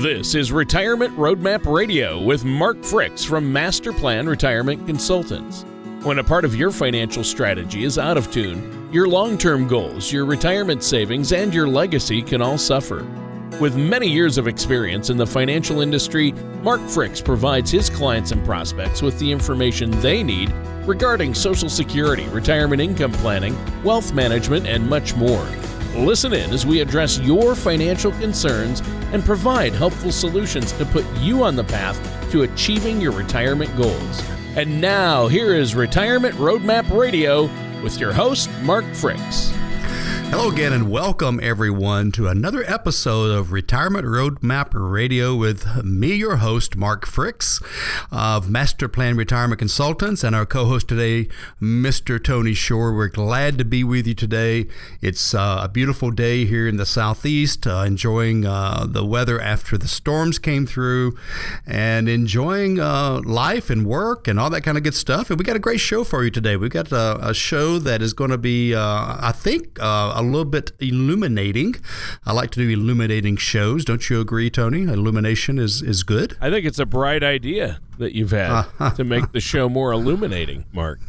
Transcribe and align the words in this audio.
This 0.00 0.34
is 0.34 0.50
Retirement 0.50 1.14
Roadmap 1.18 1.70
Radio 1.70 2.18
with 2.18 2.42
Mark 2.42 2.78
Fricks 2.78 3.22
from 3.22 3.52
Master 3.52 3.92
Plan 3.92 4.26
Retirement 4.26 4.86
Consultants. 4.86 5.66
When 6.04 6.20
a 6.20 6.24
part 6.24 6.46
of 6.46 6.56
your 6.56 6.70
financial 6.70 7.22
strategy 7.22 7.84
is 7.84 7.98
out 7.98 8.16
of 8.16 8.30
tune, 8.30 8.88
your 8.90 9.06
long 9.06 9.36
term 9.36 9.68
goals, 9.68 10.10
your 10.10 10.24
retirement 10.24 10.82
savings, 10.82 11.34
and 11.34 11.52
your 11.52 11.68
legacy 11.68 12.22
can 12.22 12.40
all 12.40 12.56
suffer. 12.56 13.06
With 13.60 13.76
many 13.76 14.08
years 14.08 14.38
of 14.38 14.48
experience 14.48 15.10
in 15.10 15.18
the 15.18 15.26
financial 15.26 15.82
industry, 15.82 16.32
Mark 16.62 16.80
Fricks 16.80 17.22
provides 17.22 17.70
his 17.70 17.90
clients 17.90 18.32
and 18.32 18.42
prospects 18.42 19.02
with 19.02 19.18
the 19.18 19.30
information 19.30 19.90
they 20.00 20.22
need 20.22 20.50
regarding 20.86 21.34
Social 21.34 21.68
Security, 21.68 22.26
retirement 22.28 22.80
income 22.80 23.12
planning, 23.12 23.54
wealth 23.84 24.14
management, 24.14 24.66
and 24.66 24.88
much 24.88 25.14
more. 25.14 25.46
Listen 25.94 26.32
in 26.32 26.52
as 26.52 26.64
we 26.64 26.80
address 26.80 27.18
your 27.18 27.54
financial 27.54 28.12
concerns 28.12 28.80
and 29.12 29.24
provide 29.24 29.72
helpful 29.72 30.12
solutions 30.12 30.72
to 30.72 30.86
put 30.86 31.04
you 31.18 31.42
on 31.42 31.56
the 31.56 31.64
path 31.64 32.00
to 32.30 32.42
achieving 32.42 33.00
your 33.00 33.12
retirement 33.12 33.74
goals. 33.76 34.22
And 34.56 34.80
now, 34.80 35.26
here 35.26 35.54
is 35.54 35.74
Retirement 35.74 36.34
Roadmap 36.36 36.90
Radio 36.96 37.50
with 37.82 37.98
your 37.98 38.12
host, 38.12 38.50
Mark 38.62 38.84
Fricks. 38.86 39.56
Hello 40.30 40.48
again, 40.48 40.72
and 40.72 40.88
welcome 40.88 41.40
everyone 41.42 42.12
to 42.12 42.28
another 42.28 42.62
episode 42.64 43.32
of 43.32 43.50
Retirement 43.50 44.06
Roadmap 44.06 44.68
Radio 44.72 45.34
with 45.34 45.84
me, 45.84 46.14
your 46.14 46.36
host, 46.36 46.76
Mark 46.76 47.04
Fricks 47.04 47.60
of 48.12 48.48
Master 48.48 48.86
Plan 48.86 49.16
Retirement 49.16 49.58
Consultants, 49.58 50.22
and 50.22 50.36
our 50.36 50.46
co 50.46 50.66
host 50.66 50.86
today, 50.86 51.28
Mr. 51.60 52.22
Tony 52.22 52.54
Shore. 52.54 52.94
We're 52.94 53.08
glad 53.08 53.58
to 53.58 53.64
be 53.64 53.82
with 53.82 54.06
you 54.06 54.14
today. 54.14 54.68
It's 55.02 55.34
uh, 55.34 55.62
a 55.62 55.68
beautiful 55.68 56.12
day 56.12 56.44
here 56.44 56.68
in 56.68 56.76
the 56.76 56.86
Southeast, 56.86 57.66
uh, 57.66 57.82
enjoying 57.84 58.46
uh, 58.46 58.86
the 58.88 59.04
weather 59.04 59.40
after 59.40 59.76
the 59.76 59.88
storms 59.88 60.38
came 60.38 60.64
through 60.64 61.18
and 61.66 62.08
enjoying 62.08 62.78
uh, 62.78 63.20
life 63.24 63.68
and 63.68 63.84
work 63.84 64.28
and 64.28 64.38
all 64.38 64.48
that 64.50 64.62
kind 64.62 64.78
of 64.78 64.84
good 64.84 64.94
stuff. 64.94 65.28
And 65.28 65.40
we 65.40 65.44
got 65.44 65.56
a 65.56 65.60
great 65.60 65.80
show 65.80 66.04
for 66.04 66.22
you 66.22 66.30
today. 66.30 66.56
We've 66.56 66.70
got 66.70 66.92
a, 66.92 67.18
a 67.20 67.34
show 67.34 67.80
that 67.80 68.00
is 68.00 68.12
going 68.12 68.30
to 68.30 68.38
be, 68.38 68.76
uh, 68.76 68.80
I 69.20 69.32
think, 69.34 69.76
uh, 69.80 70.19
a 70.20 70.22
little 70.22 70.44
bit 70.44 70.72
illuminating. 70.78 71.76
I 72.26 72.32
like 72.32 72.50
to 72.52 72.60
do 72.60 72.68
illuminating 72.68 73.36
shows. 73.36 73.84
Don't 73.84 74.08
you 74.10 74.20
agree, 74.20 74.50
Tony? 74.50 74.82
Illumination 74.82 75.58
is, 75.58 75.82
is 75.82 76.02
good. 76.02 76.36
I 76.40 76.50
think 76.50 76.64
it's 76.66 76.78
a 76.78 76.86
bright 76.86 77.22
idea 77.22 77.80
that 77.98 78.14
you've 78.14 78.30
had 78.30 78.64
to 78.96 79.04
make 79.04 79.32
the 79.32 79.40
show 79.40 79.68
more 79.68 79.92
illuminating, 79.92 80.64
Mark. 80.72 81.00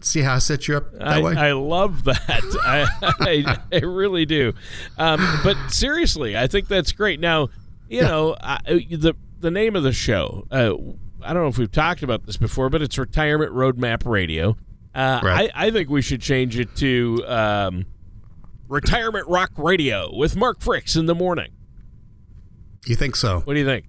See 0.00 0.20
how 0.20 0.34
I 0.34 0.38
set 0.38 0.68
you 0.68 0.76
up 0.76 0.92
that 0.92 1.02
I, 1.08 1.20
way? 1.20 1.34
I 1.36 1.52
love 1.52 2.04
that. 2.04 2.18
I, 2.64 2.86
I, 3.02 3.58
I 3.72 3.78
really 3.84 4.24
do. 4.26 4.52
Um, 4.98 5.20
but 5.42 5.56
seriously, 5.70 6.36
I 6.36 6.46
think 6.46 6.68
that's 6.68 6.92
great. 6.92 7.18
Now, 7.18 7.48
you 7.88 8.00
Yeah. 8.00 8.08
know, 8.08 8.36
I, 8.40 8.58
the 8.90 9.14
the 9.40 9.50
name 9.50 9.74
of 9.76 9.82
the 9.82 9.92
show. 9.92 10.46
Uh, 10.50 10.74
I 11.22 11.32
don't 11.32 11.42
know 11.42 11.48
if 11.48 11.58
we've 11.58 11.70
talked 11.72 12.02
about 12.02 12.24
this 12.26 12.36
before, 12.36 12.70
but 12.70 12.82
it's 12.82 12.96
Retirement 12.98 13.52
Roadmap 13.52 14.06
Radio. 14.06 14.56
Uh, 14.94 15.20
Right. 15.22 15.50
I, 15.54 15.66
I 15.66 15.70
think 15.70 15.90
we 15.90 16.02
should 16.02 16.20
change 16.22 16.58
it 16.58 16.74
to 16.76 17.24
um, 17.26 17.86
Retirement 18.68 19.26
Rock 19.28 19.50
Radio 19.56 20.14
with 20.14 20.36
Mark 20.36 20.60
Fricks 20.60 20.96
in 20.96 21.06
the 21.06 21.14
morning. 21.14 21.50
you 22.86 22.96
think 22.96 23.16
so? 23.16 23.40
What 23.40 23.54
do 23.54 23.60
you 23.60 23.66
think? 23.66 23.86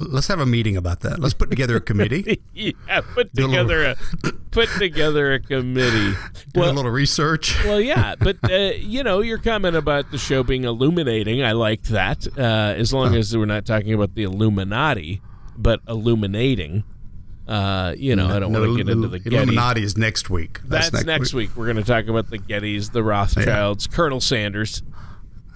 Let's 0.00 0.28
have 0.28 0.40
a 0.40 0.46
meeting 0.46 0.76
about 0.76 1.00
that. 1.00 1.18
Let's 1.18 1.34
put 1.34 1.50
together 1.50 1.76
a 1.76 1.80
committee, 1.82 2.40
yeah, 2.54 2.72
put 3.14 3.32
Do 3.34 3.44
a 3.44 3.46
little- 3.46 3.64
together 3.66 3.84
a 4.24 4.32
put 4.50 4.68
together 4.78 5.34
a 5.34 5.40
committee. 5.40 6.16
do 6.54 6.60
Well, 6.60 6.70
a 6.70 6.72
little 6.72 6.90
research. 6.90 7.62
well, 7.64 7.80
yeah, 7.80 8.14
but 8.18 8.36
uh, 8.50 8.72
you 8.78 9.02
know, 9.02 9.20
your 9.20 9.36
comment 9.38 9.76
about 9.76 10.10
the 10.12 10.18
show 10.18 10.42
being 10.42 10.64
illuminating, 10.64 11.42
I 11.42 11.52
liked 11.52 11.88
that. 11.90 12.26
Uh, 12.38 12.40
as 12.78 12.94
long 12.94 13.14
as 13.14 13.36
we're 13.36 13.44
not 13.44 13.66
talking 13.66 13.92
about 13.92 14.14
the 14.14 14.22
Illuminati, 14.22 15.20
but 15.58 15.80
illuminating. 15.86 16.84
Uh, 17.46 17.94
you 17.96 18.16
know, 18.16 18.26
I 18.28 18.38
don't 18.40 18.50
No, 18.52 18.60
want 18.60 18.78
to 18.78 18.84
get 18.84 18.92
into 18.92 19.08
the 19.08 19.18
Getty. 19.20 19.36
Illuminati 19.36 19.82
is 19.82 19.96
next 19.96 20.28
week. 20.30 20.60
That's, 20.64 21.04
next, 21.04 21.32
week. 21.32 21.50
We're 21.56 21.66
going 21.66 21.76
to 21.76 21.84
talk 21.84 22.06
about 22.08 22.28
the 22.28 22.38
Gettys, 22.38 22.90
the 22.92 23.02
Rothschilds, 23.04 23.86
Colonel 23.86 24.20
Sanders. 24.20 24.82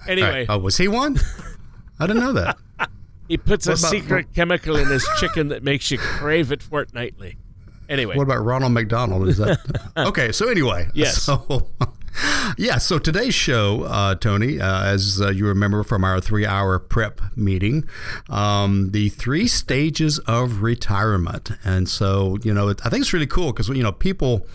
Anyway. 0.07 0.45
Oh, 0.47 0.57
was 0.57 0.77
he 0.77 0.87
one? 0.87 1.19
I 1.99 2.07
didn't 2.07 2.21
know 2.23 2.33
that. 2.33 2.57
he 3.27 3.37
puts 3.37 3.67
a 3.67 3.71
about- 3.71 3.77
secret 3.91 4.27
chemical 4.33 4.77
in 4.77 4.87
his 4.87 5.05
chicken 5.19 5.49
that 5.49 5.63
makes 5.63 5.91
you 5.91 5.97
crave 5.97 6.51
it 6.51 6.63
fortnightly. 6.63 7.37
Anyway, 7.89 8.15
What 8.15 8.23
about 8.23 8.45
Ronald 8.45 8.71
McDonald? 8.71 9.27
Is 9.27 9.37
that 9.37 9.59
okay? 9.97 10.31
So 10.31 10.47
anyway, 10.47 10.87
Yes. 10.93 11.21
So 11.21 11.67
yeah, 12.57 12.77
so 12.77 12.99
today's 12.99 13.33
show, 13.33 13.83
uh, 13.83 14.15
Tony, 14.15 14.59
uh, 14.59 14.83
as 14.83 15.21
uh, 15.21 15.29
you 15.29 15.47
remember 15.47 15.83
from 15.83 16.03
our 16.03 16.19
three-hour 16.19 16.79
prep 16.79 17.21
meeting, 17.35 17.87
um, 18.29 18.91
the 18.91 19.09
three 19.09 19.47
stages 19.47 20.19
of 20.19 20.61
retirement, 20.61 21.51
and 21.63 21.87
so 21.87 22.37
you 22.43 22.53
know, 22.53 22.69
it, 22.69 22.81
I 22.85 22.89
think 22.89 23.01
it's 23.01 23.13
really 23.13 23.27
cool 23.27 23.51
because 23.51 23.69
you 23.69 23.83
know 23.83 23.91
people 23.91 24.45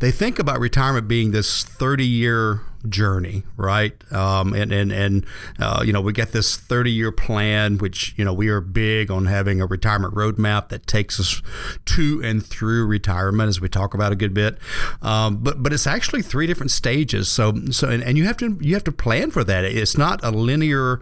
they 0.00 0.10
think 0.10 0.38
about 0.38 0.60
retirement 0.60 1.08
being 1.08 1.30
this 1.30 1.64
thirty-year 1.64 2.60
journey, 2.88 3.44
right? 3.56 3.92
Um, 4.12 4.52
and 4.52 4.72
and 4.72 4.92
and 4.92 5.26
uh, 5.58 5.82
you 5.84 5.92
know 5.92 6.00
we 6.00 6.12
get 6.12 6.32
this 6.32 6.56
30 6.56 6.90
year 6.90 7.12
plan, 7.12 7.78
which 7.78 8.14
you 8.16 8.24
know 8.24 8.32
we 8.32 8.48
are 8.48 8.60
big 8.60 9.10
on 9.10 9.26
having 9.26 9.60
a 9.60 9.66
retirement 9.66 10.14
roadmap 10.14 10.68
that 10.68 10.86
takes 10.86 11.20
us 11.20 11.42
to 11.86 12.20
and 12.24 12.44
through 12.44 12.86
retirement, 12.86 13.48
as 13.48 13.60
we 13.60 13.68
talk 13.68 13.94
about 13.94 14.12
a 14.12 14.16
good 14.16 14.34
bit. 14.34 14.58
Um, 15.02 15.38
but 15.38 15.62
but 15.62 15.72
it's 15.72 15.86
actually 15.86 16.22
three 16.22 16.46
different 16.46 16.70
stages. 16.70 17.28
So 17.28 17.54
so 17.70 17.88
and, 17.88 18.02
and 18.02 18.18
you 18.18 18.24
have 18.24 18.36
to 18.38 18.58
you 18.60 18.74
have 18.74 18.84
to 18.84 18.92
plan 18.92 19.30
for 19.30 19.44
that. 19.44 19.64
It's 19.64 19.96
not 19.96 20.22
a 20.22 20.30
linear, 20.30 21.00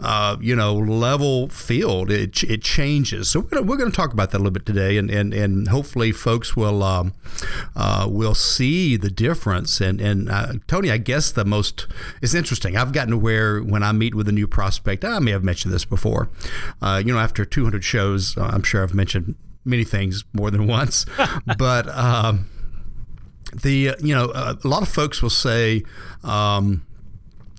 uh, 0.00 0.36
you 0.40 0.56
know, 0.56 0.74
level 0.74 1.48
field. 1.48 2.10
It, 2.10 2.42
it 2.44 2.62
changes. 2.62 3.30
So 3.30 3.40
we're 3.40 3.48
gonna 3.48 3.62
we're 3.62 3.76
gonna 3.76 3.90
talk 3.90 4.12
about 4.12 4.30
that 4.30 4.38
a 4.38 4.38
little 4.38 4.52
bit 4.52 4.66
today, 4.66 4.96
and 4.96 5.10
and, 5.10 5.32
and 5.34 5.68
hopefully 5.68 6.12
folks 6.12 6.56
will 6.56 6.82
um, 6.82 7.14
uh, 7.74 8.06
will 8.10 8.34
see 8.34 8.96
the 8.96 9.10
difference. 9.10 9.80
And 9.80 10.00
and 10.00 10.28
uh, 10.28 10.54
Tony, 10.66 10.90
I 10.90 10.98
guess 10.98 11.25
the 11.32 11.44
most 11.44 11.86
it's 12.22 12.34
interesting. 12.34 12.76
I've 12.76 12.92
gotten 12.92 13.10
to 13.10 13.18
where 13.18 13.60
when 13.60 13.82
I 13.82 13.92
meet 13.92 14.14
with 14.14 14.28
a 14.28 14.32
new 14.32 14.46
prospect, 14.46 15.04
I 15.04 15.18
may 15.18 15.30
have 15.30 15.44
mentioned 15.44 15.72
this 15.72 15.84
before. 15.84 16.28
Uh, 16.80 17.02
you 17.04 17.12
know, 17.12 17.18
after 17.18 17.44
200 17.44 17.84
shows, 17.84 18.36
uh, 18.36 18.50
I'm 18.52 18.62
sure 18.62 18.82
I've 18.82 18.94
mentioned 18.94 19.34
many 19.64 19.84
things 19.84 20.24
more 20.32 20.50
than 20.50 20.66
once, 20.78 21.06
but. 21.58 21.88
Um, 21.88 22.50
the 23.62 23.90
uh, 23.90 23.94
you 24.00 24.14
know 24.14 24.26
uh, 24.30 24.54
a 24.62 24.68
lot 24.68 24.82
of 24.82 24.88
folks 24.88 25.22
will 25.22 25.30
say 25.30 25.82
um, 26.24 26.84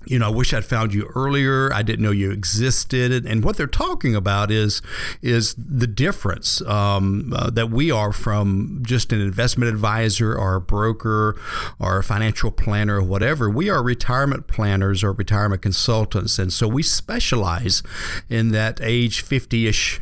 you 0.08 0.18
know, 0.18 0.26
I 0.26 0.30
wish 0.30 0.54
I'd 0.54 0.64
found 0.64 0.94
you 0.94 1.10
earlier. 1.14 1.72
I 1.72 1.82
didn't 1.82 2.02
know 2.02 2.10
you 2.10 2.30
existed. 2.30 3.26
And 3.26 3.44
what 3.44 3.56
they're 3.56 3.66
talking 3.66 4.14
about 4.14 4.50
is 4.50 4.80
is 5.22 5.54
the 5.54 5.86
difference 5.86 6.62
um, 6.62 7.32
uh, 7.36 7.50
that 7.50 7.70
we 7.70 7.90
are 7.90 8.12
from 8.12 8.82
just 8.82 9.12
an 9.12 9.20
investment 9.20 9.70
advisor 9.70 10.34
or 10.34 10.56
a 10.56 10.60
broker 10.60 11.38
or 11.78 11.98
a 11.98 12.04
financial 12.04 12.50
planner 12.50 12.96
or 12.96 13.02
whatever. 13.02 13.50
We 13.50 13.68
are 13.68 13.82
retirement 13.82 14.46
planners 14.46 15.04
or 15.04 15.12
retirement 15.12 15.62
consultants, 15.62 16.38
and 16.38 16.52
so 16.52 16.66
we 16.66 16.82
specialize 16.82 17.82
in 18.28 18.50
that 18.52 18.80
age 18.82 19.20
fifty 19.20 19.66
ish 19.66 20.00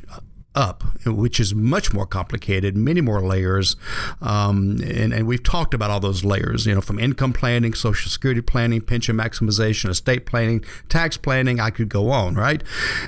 up, 0.57 0.83
which 1.05 1.39
is 1.39 1.55
much 1.55 1.93
more 1.93 2.07
complicated, 2.07 2.77
many 2.77 3.01
more 3.01 3.21
layers. 3.21 3.77
Um, 4.21 4.79
and, 4.83 5.13
and 5.13 5.27
we've 5.27 5.43
talked 5.43 5.75
about 5.75 5.91
all 5.91 6.01
those 6.01 6.25
layers, 6.25 6.67
you 6.67 6.75
know, 6.75 6.81
from 6.81 6.99
income 6.99 7.33
planning, 7.33 7.75
social 7.75 8.11
security 8.11 8.41
planning, 8.41 8.81
pension 8.81 9.17
maximization, 9.17 9.91
estate 9.91 10.27
planning, 10.27 10.65
tax 10.89 11.17
planning. 11.17 11.61
I 11.61 11.71
could 11.71 11.89
go 11.89 12.11
on, 12.11 12.35
right? 12.35 12.63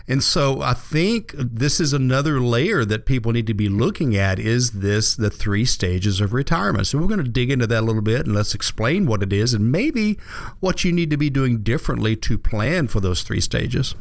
And 0.06 0.22
so 0.22 0.60
I 0.60 0.75
think 0.75 1.32
this 1.36 1.81
is 1.81 1.92
another 1.92 2.41
layer 2.41 2.84
that 2.84 3.06
people 3.06 3.32
need 3.32 3.47
to 3.47 3.54
be 3.54 3.69
looking 3.69 4.16
at 4.16 4.38
is 4.38 4.72
this 4.72 5.16
the 5.16 5.30
three 5.30 5.65
stages 5.65 6.20
of 6.20 6.32
retirement. 6.32 6.86
So 6.86 6.98
we're 6.98 7.06
going 7.06 7.25
to 7.25 7.30
dig 7.30 7.50
into 7.50 7.66
that 7.66 7.80
a 7.80 7.86
little 7.86 8.03
bit 8.03 8.26
and 8.26 8.34
let's 8.34 8.54
explain 8.54 9.06
what 9.06 9.22
it 9.22 9.32
is 9.32 9.54
and 9.54 9.72
maybe 9.72 10.19
what 10.60 10.84
you 10.84 10.92
need 10.92 11.10
to 11.10 11.16
be 11.16 11.30
doing 11.30 11.62
differently 11.62 12.15
to 12.16 12.38
plan 12.38 12.89
for 12.89 13.00
those 13.00 13.22
three 13.22 13.41
stages. 13.41 13.95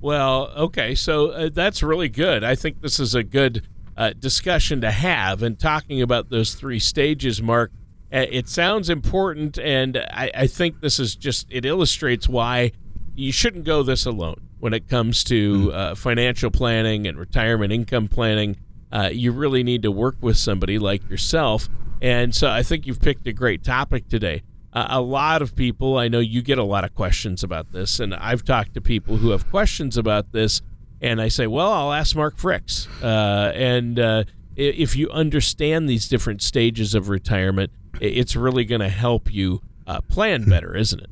Well, 0.00 0.50
okay, 0.56 0.94
so 0.94 1.28
uh, 1.30 1.50
that's 1.52 1.82
really 1.82 2.08
good. 2.08 2.42
I 2.42 2.54
think 2.54 2.80
this 2.80 2.98
is 2.98 3.14
a 3.14 3.22
good 3.22 3.66
uh, 3.96 4.14
discussion 4.18 4.80
to 4.80 4.90
have 4.90 5.42
and 5.42 5.58
talking 5.58 6.00
about 6.00 6.30
those 6.30 6.54
three 6.54 6.78
stages, 6.78 7.42
Mark. 7.42 7.70
uh, 8.12 8.24
It 8.30 8.48
sounds 8.48 8.88
important, 8.88 9.58
and 9.58 9.98
I, 9.98 10.30
I 10.34 10.46
think 10.46 10.80
this 10.80 10.98
is 10.98 11.14
just 11.16 11.46
it 11.50 11.66
illustrates 11.66 12.28
why 12.28 12.72
you 13.14 13.30
shouldn't 13.30 13.64
go 13.64 13.82
this 13.82 14.06
alone 14.06 14.40
when 14.58 14.72
it 14.72 14.88
comes 14.88 15.22
to 15.24 15.70
uh, 15.74 15.94
financial 15.94 16.50
planning 16.50 17.06
and 17.06 17.18
retirement 17.18 17.72
income 17.72 18.08
planning. 18.08 18.56
Uh, 18.90 19.10
you 19.12 19.32
really 19.32 19.62
need 19.62 19.82
to 19.82 19.90
work 19.90 20.16
with 20.22 20.38
somebody 20.38 20.78
like 20.78 21.08
yourself, 21.10 21.68
and 22.00 22.34
so 22.34 22.48
I 22.48 22.62
think 22.62 22.86
you've 22.86 23.00
picked 23.02 23.26
a 23.26 23.34
great 23.34 23.62
topic 23.62 24.08
today. 24.08 24.42
Uh, 24.72 24.86
a 24.90 25.00
lot 25.00 25.42
of 25.42 25.56
people, 25.56 25.98
I 25.98 26.08
know 26.08 26.20
you 26.20 26.42
get 26.42 26.58
a 26.58 26.64
lot 26.64 26.84
of 26.84 26.94
questions 26.94 27.42
about 27.42 27.72
this, 27.72 27.98
and 27.98 28.14
I've 28.14 28.44
talked 28.44 28.74
to 28.74 28.80
people 28.80 29.16
who 29.16 29.30
have 29.30 29.50
questions 29.50 29.96
about 29.96 30.32
this, 30.32 30.62
and 31.00 31.20
I 31.20 31.28
say, 31.28 31.46
well, 31.46 31.72
I'll 31.72 31.92
ask 31.92 32.14
Mark 32.14 32.36
Fricks. 32.36 32.86
Uh, 33.02 33.52
and 33.52 33.98
uh, 33.98 34.24
if 34.54 34.94
you 34.94 35.10
understand 35.10 35.88
these 35.88 36.08
different 36.08 36.42
stages 36.42 36.94
of 36.94 37.08
retirement, 37.08 37.72
it's 38.00 38.36
really 38.36 38.64
going 38.64 38.80
to 38.80 38.88
help 38.88 39.32
you 39.32 39.60
uh, 39.86 40.00
plan 40.02 40.48
better, 40.48 40.76
isn't 40.76 41.00
it? 41.00 41.10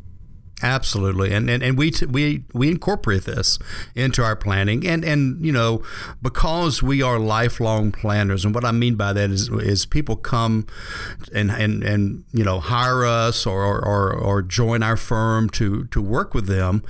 Absolutely, 0.62 1.32
and 1.32 1.49
and, 1.49 1.62
and 1.62 1.78
we 1.78 1.93
t- 1.93 2.06
we 2.06 2.43
we 2.52 2.69
incorporate 2.69 3.25
this 3.25 3.60
into 3.94 4.25
our 4.25 4.34
planning, 4.34 4.84
and 4.84 5.05
and 5.05 5.44
you 5.44 5.52
know 5.52 5.84
because 6.20 6.82
we 6.82 7.00
are 7.00 7.19
lifelong 7.19 7.93
planners, 7.93 8.44
and 8.44 8.52
what 8.52 8.64
I 8.64 8.72
mean 8.72 8.96
by 8.96 9.12
that 9.12 9.31
is 9.31 9.49
is 9.50 9.87
people 9.87 10.16
come 10.16 10.66
and 11.32 11.52
and 11.52 11.84
and 11.84 12.25
you 12.32 12.43
know 12.43 12.58
hire 12.58 13.05
us 13.05 13.46
or 13.46 13.64
or, 13.64 14.12
or 14.12 14.43
join 14.43 14.82
our 14.82 14.96
firm 14.96 15.49
to 15.50 15.84
to 15.87 16.02
work 16.02 16.34
with 16.34 16.46
them, 16.46 16.82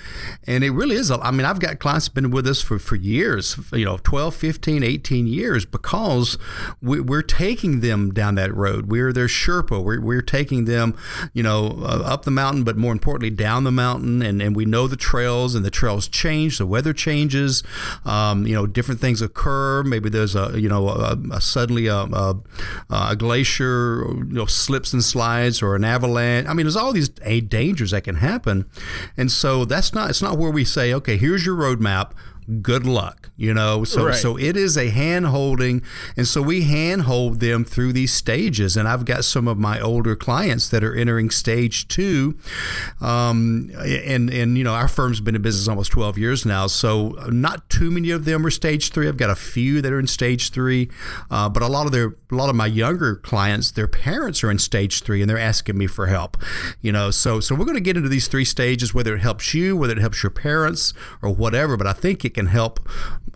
and 0.46 0.64
it 0.64 0.70
really 0.70 0.96
is. 0.96 1.10
I 1.10 1.30
mean, 1.30 1.44
I've 1.44 1.60
got 1.60 1.78
clients 1.78 2.08
been 2.08 2.30
with 2.30 2.46
us 2.46 2.62
for 2.62 2.78
for 2.78 2.96
years, 2.96 3.58
you 3.72 3.84
know, 3.84 3.98
12, 4.02 4.34
15, 4.34 4.82
18 4.82 5.26
years, 5.26 5.66
because 5.66 6.38
we, 6.80 7.00
we're 7.00 7.22
taking 7.22 7.80
them 7.80 8.14
down 8.14 8.34
that 8.36 8.54
road. 8.54 8.86
We're 8.86 9.12
their 9.12 9.26
Sherpa. 9.26 9.82
We're 9.82 10.00
we're 10.00 10.22
taking 10.22 10.64
them, 10.64 10.96
you 11.34 11.42
know, 11.42 11.78
uh, 11.82 12.02
up 12.04 12.24
the 12.24 12.30
mountain, 12.30 12.64
but 12.64 12.78
more 12.78 12.92
importantly 12.92 13.30
down 13.30 13.57
down 13.58 13.64
the 13.64 13.72
mountain, 13.72 14.22
and, 14.22 14.40
and 14.40 14.54
we 14.54 14.64
know 14.64 14.86
the 14.86 14.96
trails, 14.96 15.54
and 15.56 15.64
the 15.64 15.70
trails 15.70 16.06
change, 16.06 16.58
the 16.58 16.66
weather 16.66 16.92
changes, 16.92 17.64
um, 18.04 18.46
you 18.46 18.54
know, 18.54 18.66
different 18.66 19.00
things 19.00 19.20
occur. 19.20 19.82
Maybe 19.82 20.08
there's 20.08 20.36
a 20.36 20.52
you 20.54 20.68
know 20.68 20.88
a, 20.88 21.18
a 21.32 21.40
suddenly 21.40 21.88
a, 21.88 21.96
a, 21.96 22.36
a, 22.88 23.16
glacier, 23.16 24.04
you 24.06 24.24
know, 24.26 24.46
slips 24.46 24.92
and 24.92 25.02
slides, 25.02 25.60
or 25.60 25.74
an 25.74 25.84
avalanche. 25.84 26.46
I 26.48 26.54
mean, 26.54 26.66
there's 26.66 26.76
all 26.76 26.92
these 26.92 27.08
dangers 27.08 27.90
that 27.90 28.04
can 28.04 28.16
happen, 28.16 28.66
and 29.16 29.30
so 29.30 29.64
that's 29.64 29.92
not 29.92 30.10
it's 30.10 30.22
not 30.22 30.38
where 30.38 30.50
we 30.50 30.64
say, 30.64 30.94
okay, 30.94 31.16
here's 31.16 31.44
your 31.44 31.56
roadmap 31.56 32.12
good 32.62 32.86
luck 32.86 33.28
you 33.38 33.54
know? 33.54 33.84
So 33.84 34.06
right. 34.06 34.14
so 34.14 34.36
it 34.36 34.56
is 34.56 34.76
a 34.76 34.90
hand 34.90 35.26
holding 35.26 35.80
and 36.16 36.26
so 36.26 36.42
we 36.42 36.62
hand 36.62 37.02
hold 37.02 37.40
them 37.40 37.64
through 37.64 37.92
these 37.94 38.12
stages. 38.12 38.76
And 38.76 38.86
i've 38.88 39.04
got 39.04 39.24
some 39.24 39.48
of 39.48 39.56
my 39.56 39.80
older 39.80 40.16
clients 40.16 40.68
that 40.68 40.84
are 40.84 40.94
entering 40.94 41.30
stage 41.30 41.88
two 41.88 42.36
um, 43.00 43.70
and 43.78 44.28
and 44.28 44.58
you 44.58 44.64
know 44.64 44.74
our 44.74 44.88
firm's 44.88 45.20
been 45.20 45.36
in 45.36 45.42
business 45.42 45.68
almost 45.68 45.92
12 45.92 46.18
years 46.18 46.44
now. 46.44 46.66
So 46.66 47.10
not 47.28 47.70
too 47.70 47.90
many 47.90 48.10
of 48.10 48.24
them 48.24 48.44
are 48.44 48.50
stage 48.50 48.90
three. 48.90 49.08
I've 49.08 49.16
got 49.16 49.30
a 49.30 49.36
few 49.36 49.80
that 49.80 49.92
are 49.92 50.00
in 50.00 50.08
stage 50.08 50.50
three 50.50 50.90
uh, 51.30 51.48
but 51.48 51.62
a 51.62 51.68
lot 51.68 51.86
of 51.86 51.92
their 51.92 52.16
a 52.30 52.34
lot 52.34 52.50
of 52.50 52.56
my 52.56 52.66
younger 52.66 53.14
clients 53.14 53.70
their 53.70 53.88
parents 53.88 54.42
are 54.42 54.50
in 54.50 54.58
stage 54.58 55.02
three 55.02 55.20
and 55.20 55.30
they're 55.30 55.38
asking 55.38 55.78
me 55.78 55.86
for 55.86 56.08
help 56.08 56.36
you 56.82 56.90
know? 56.90 57.12
So 57.12 57.38
so 57.38 57.54
we're 57.54 57.64
going 57.64 57.76
to 57.76 57.80
get 57.80 57.96
into 57.96 58.08
these 58.08 58.26
three 58.26 58.44
stages 58.44 58.92
whether 58.92 59.14
it 59.14 59.20
helps 59.20 59.54
you 59.54 59.76
whether 59.76 59.92
it 59.92 60.00
helps 60.00 60.24
your 60.24 60.30
parents 60.30 60.92
or 61.22 61.30
whatever 61.30 61.76
but 61.76 61.86
i 61.86 61.92
think 61.92 62.24
it 62.24 62.34
can 62.38 62.46
help 62.46 62.88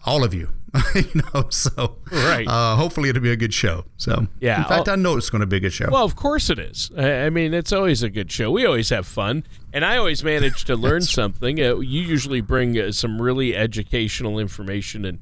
all 0.04 0.24
of 0.24 0.32
you. 0.32 0.48
you 0.94 1.22
know, 1.34 1.48
so 1.50 1.98
right. 2.10 2.48
Uh, 2.48 2.76
hopefully 2.76 3.10
it'll 3.10 3.20
be 3.20 3.30
a 3.30 3.36
good 3.36 3.52
show. 3.52 3.84
So 3.98 4.26
yeah, 4.40 4.62
in 4.62 4.68
fact, 4.68 4.88
I'll, 4.88 4.94
i 4.94 4.96
know 4.96 5.18
it's 5.18 5.28
going 5.28 5.40
to 5.40 5.46
be 5.46 5.58
a 5.58 5.60
good 5.60 5.72
show. 5.72 5.88
Well, 5.90 6.04
of 6.04 6.16
course 6.16 6.48
it 6.48 6.58
is. 6.58 6.90
I, 6.96 7.28
mean, 7.28 7.52
it's 7.52 7.72
always 7.72 8.02
a 8.02 8.08
good 8.08 8.32
show. 8.32 8.50
We 8.50 8.64
always 8.64 8.88
have 8.88 9.06
fun, 9.06 9.44
and 9.70 9.84
I 9.84 9.98
always 9.98 10.24
manage 10.24 10.64
to 10.64 10.76
learn 10.86 11.02
something. 11.02 11.60
Uh, 11.60 11.76
you 11.80 12.00
usually 12.00 12.40
bring 12.40 12.78
uh, 12.78 12.90
some 12.92 13.20
really 13.20 13.54
educational 13.54 14.38
information 14.38 15.04
and 15.04 15.18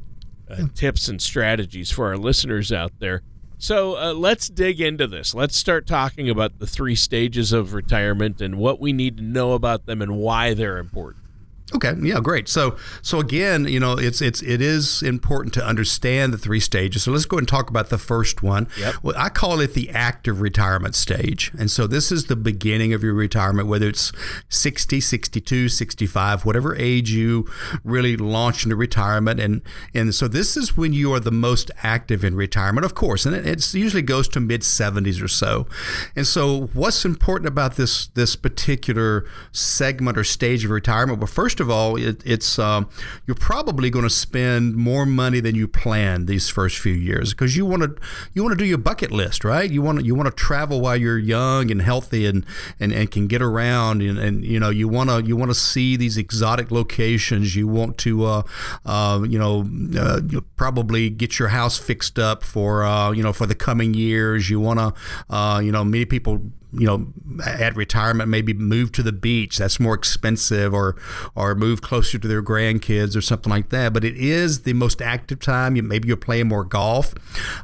uh, 0.49 0.69
tips 0.73 1.09
and 1.09 1.21
strategies 1.21 1.91
for 1.91 2.07
our 2.07 2.17
listeners 2.17 2.71
out 2.71 2.93
there. 3.01 3.23
So 3.59 3.97
uh, 3.99 4.13
let's 4.13 4.49
dig 4.49 4.81
into 4.81 5.09
this. 5.09 5.35
Let's 5.35 5.57
start 5.57 5.85
talking 5.85 6.31
about 6.31 6.61
the 6.61 6.67
three 6.67 6.95
stages 6.95 7.53
of 7.53 7.75
retirement 7.75 8.41
and 8.41 8.57
what 8.57 8.79
we 8.81 8.93
need 8.93 9.17
to 9.17 9.23
know 9.25 9.53
about 9.53 9.87
them 9.87 10.01
and 10.01 10.17
why 10.17 10.55
they're 10.55 10.79
important. 10.79 11.25
Okay, 11.73 11.95
yeah, 12.01 12.19
great. 12.21 12.49
So, 12.49 12.77
so 13.01 13.21
again, 13.21 13.67
you 13.67 13.79
know, 13.79 13.93
it's 13.93 14.21
it's 14.21 14.43
it 14.43 14.61
is 14.61 15.03
important 15.03 15.55
to 15.55 15.65
understand 15.65 16.33
the 16.33 16.39
three 16.39 16.59
stages. 16.59 17.05
So 17.05 17.13
let's 17.13 17.27
go 17.27 17.39
and 17.39 17.47
talk 17.47 17.71
about 17.71 17.91
the 17.91 17.99
first 17.99 18.43
one. 18.43 18.67
Yep. 18.79 18.95
Well, 19.03 19.15
I 19.17 19.29
call 19.29 19.61
it 19.61 19.75
the 19.75 19.89
active 19.91 20.41
retirement 20.41 20.97
stage. 20.97 21.53
And 21.59 21.71
so 21.71 21.87
this 21.87 22.11
is 22.11 22.27
the 22.27 22.35
beginning 22.35 22.93
of 22.93 23.05
your 23.05 23.15
retirement, 23.15 23.69
whether 23.69 23.89
it's 23.89 24.11
60, 24.49 25.01
62, 25.01 25.69
65, 25.69 26.45
whatever 26.45 26.75
age 26.75 27.13
you 27.13 27.47
really 27.85 28.17
launch 28.17 28.65
into 28.65 28.75
retirement. 28.75 29.39
And 29.39 29.63
and 29.95 30.13
so 30.13 30.27
this 30.27 30.57
is 30.57 30.77
when 30.77 30.93
you 30.93 31.13
are 31.15 31.21
the 31.21 31.31
most 31.31 31.71
active 31.85 32.25
in 32.25 32.35
retirement, 32.35 32.85
of 32.85 32.97
course, 32.97 33.25
and 33.27 33.37
it 33.37 33.47
it's 33.47 33.75
usually 33.75 34.03
goes 34.03 34.27
to 34.31 34.41
mid 34.41 34.63
70s 34.63 35.23
or 35.23 35.29
so. 35.29 35.69
And 36.17 36.27
so 36.27 36.67
what's 36.73 37.05
important 37.05 37.47
about 37.47 37.77
this 37.77 38.09
this 38.09 38.35
particular 38.35 39.25
segment 39.53 40.19
or 40.19 40.25
stage 40.25 40.65
of 40.65 40.73
retirement? 40.73 41.21
Well, 41.21 41.29
first 41.29 41.60
of 41.61 41.71
all, 41.71 41.97
it, 41.97 42.23
it's 42.25 42.59
um, 42.59 42.89
you're 43.27 43.35
probably 43.35 43.91
going 43.91 44.05
to 44.05 44.11
spend 44.11 44.75
more 44.77 45.07
money 45.07 45.41
than 45.41 45.55
you 45.55 45.69
planned 45.69 46.27
these 46.27 46.49
first 46.49 46.79
few 46.79 46.93
years 46.93 47.31
because 47.31 47.57
you 47.57 47.67
want 47.67 47.83
to 47.83 47.97
you 48.33 48.43
want 48.43 48.59
to 48.59 48.63
do 48.63 48.69
your 48.69 48.79
bucket 48.79 49.11
list, 49.11 49.45
right? 49.45 49.71
You 49.71 49.83
want 49.83 50.05
you 50.05 50.15
want 50.15 50.29
to 50.29 50.35
travel 50.35 50.81
while 50.81 50.97
you're 50.97 51.19
young 51.19 51.71
and 51.71 51.83
healthy 51.83 52.27
and 52.27 52.45
and, 52.79 52.93
and 52.93 53.11
can 53.11 53.27
get 53.27 53.43
around 53.43 54.03
and, 54.03 54.19
and 54.19 54.45
you 54.45 54.59
know 54.59 54.71
you 54.71 54.89
want 54.89 55.11
to 55.11 55.23
you 55.23 55.37
want 55.37 55.51
to 55.51 55.55
see 55.55 55.97
these 55.97 56.17
exotic 56.17 56.71
locations. 56.71 57.55
You 57.55 57.69
want 57.69 57.99
to 57.99 58.25
uh, 58.25 58.43
uh, 58.85 59.25
you 59.29 59.39
know 59.39 59.69
uh, 59.99 60.21
probably 60.57 61.11
get 61.11 61.39
your 61.39 61.49
house 61.49 61.79
fixed 61.79 62.19
up 62.19 62.43
for 62.43 62.85
uh, 62.85 63.13
you 63.13 63.23
know 63.23 63.33
for 63.33 63.47
the 63.47 63.55
coming 63.55 63.95
years. 63.95 64.51
You 64.51 64.61
want 64.61 64.79
to 64.79 65.35
uh, 65.35 65.61
you 65.61 65.73
know 65.73 65.85
many 65.85 66.05
people 66.05 66.41
you 66.73 66.87
know 66.87 67.13
at 67.45 67.75
retirement 67.75 68.29
maybe 68.29 68.53
move 68.55 68.93
to 68.93 69.03
the 69.03 69.13
beach. 69.13 69.59
That's 69.59 69.81
more 69.81 69.95
expensive 69.95 70.73
or 70.73 70.97
or 71.35 71.55
move 71.55 71.83
closer 71.83 72.19
to 72.19 72.29
their 72.29 72.43
grandkids 72.43 73.17
or 73.17 73.21
something 73.21 73.51
like 73.51 73.71
that. 73.71 73.93
But 73.93 74.05
it 74.05 74.17
is 74.17 74.63
the 74.63 74.73
most 74.73 75.03
active 75.03 75.41
time. 75.41 75.77
You, 75.77 75.83
maybe 75.83 76.09
you're 76.09 76.17
playing 76.17 76.49
more 76.49 76.65
golf. 76.65 77.15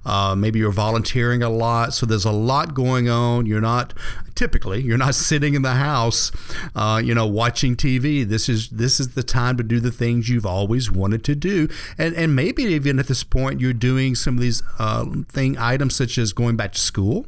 Uh, 0.04 0.34
maybe 0.36 0.58
you're 0.58 0.72
volunteering 0.72 1.42
a 1.42 1.50
lot. 1.50 1.94
So 1.94 2.06
there's 2.06 2.24
a 2.24 2.32
lot 2.32 2.74
going 2.74 3.08
on. 3.08 3.46
You're 3.46 3.60
not 3.60 3.94
typically 4.36 4.82
you're 4.82 4.98
not 4.98 5.14
sitting 5.14 5.54
in 5.54 5.62
the 5.62 5.74
house 5.74 6.30
uh, 6.74 7.00
you 7.02 7.14
know 7.14 7.26
watching 7.26 7.74
TV 7.76 8.26
this 8.28 8.48
is 8.48 8.68
this 8.68 9.00
is 9.00 9.14
the 9.14 9.22
time 9.22 9.56
to 9.56 9.62
do 9.62 9.80
the 9.80 9.90
things 9.90 10.28
you've 10.28 10.46
always 10.46 10.90
wanted 10.90 11.24
to 11.24 11.34
do. 11.34 11.68
And 11.98 12.14
and 12.14 12.34
maybe 12.36 12.64
even 12.64 12.98
at 12.98 13.08
this 13.08 13.24
point 13.24 13.60
you're 13.60 13.72
doing 13.72 14.14
some 14.14 14.34
of 14.34 14.40
these 14.40 14.62
uh, 14.78 15.06
thing 15.28 15.56
items 15.58 15.94
such 15.94 16.18
as 16.18 16.32
going 16.32 16.56
back 16.56 16.72
to 16.72 16.80
school. 16.80 17.26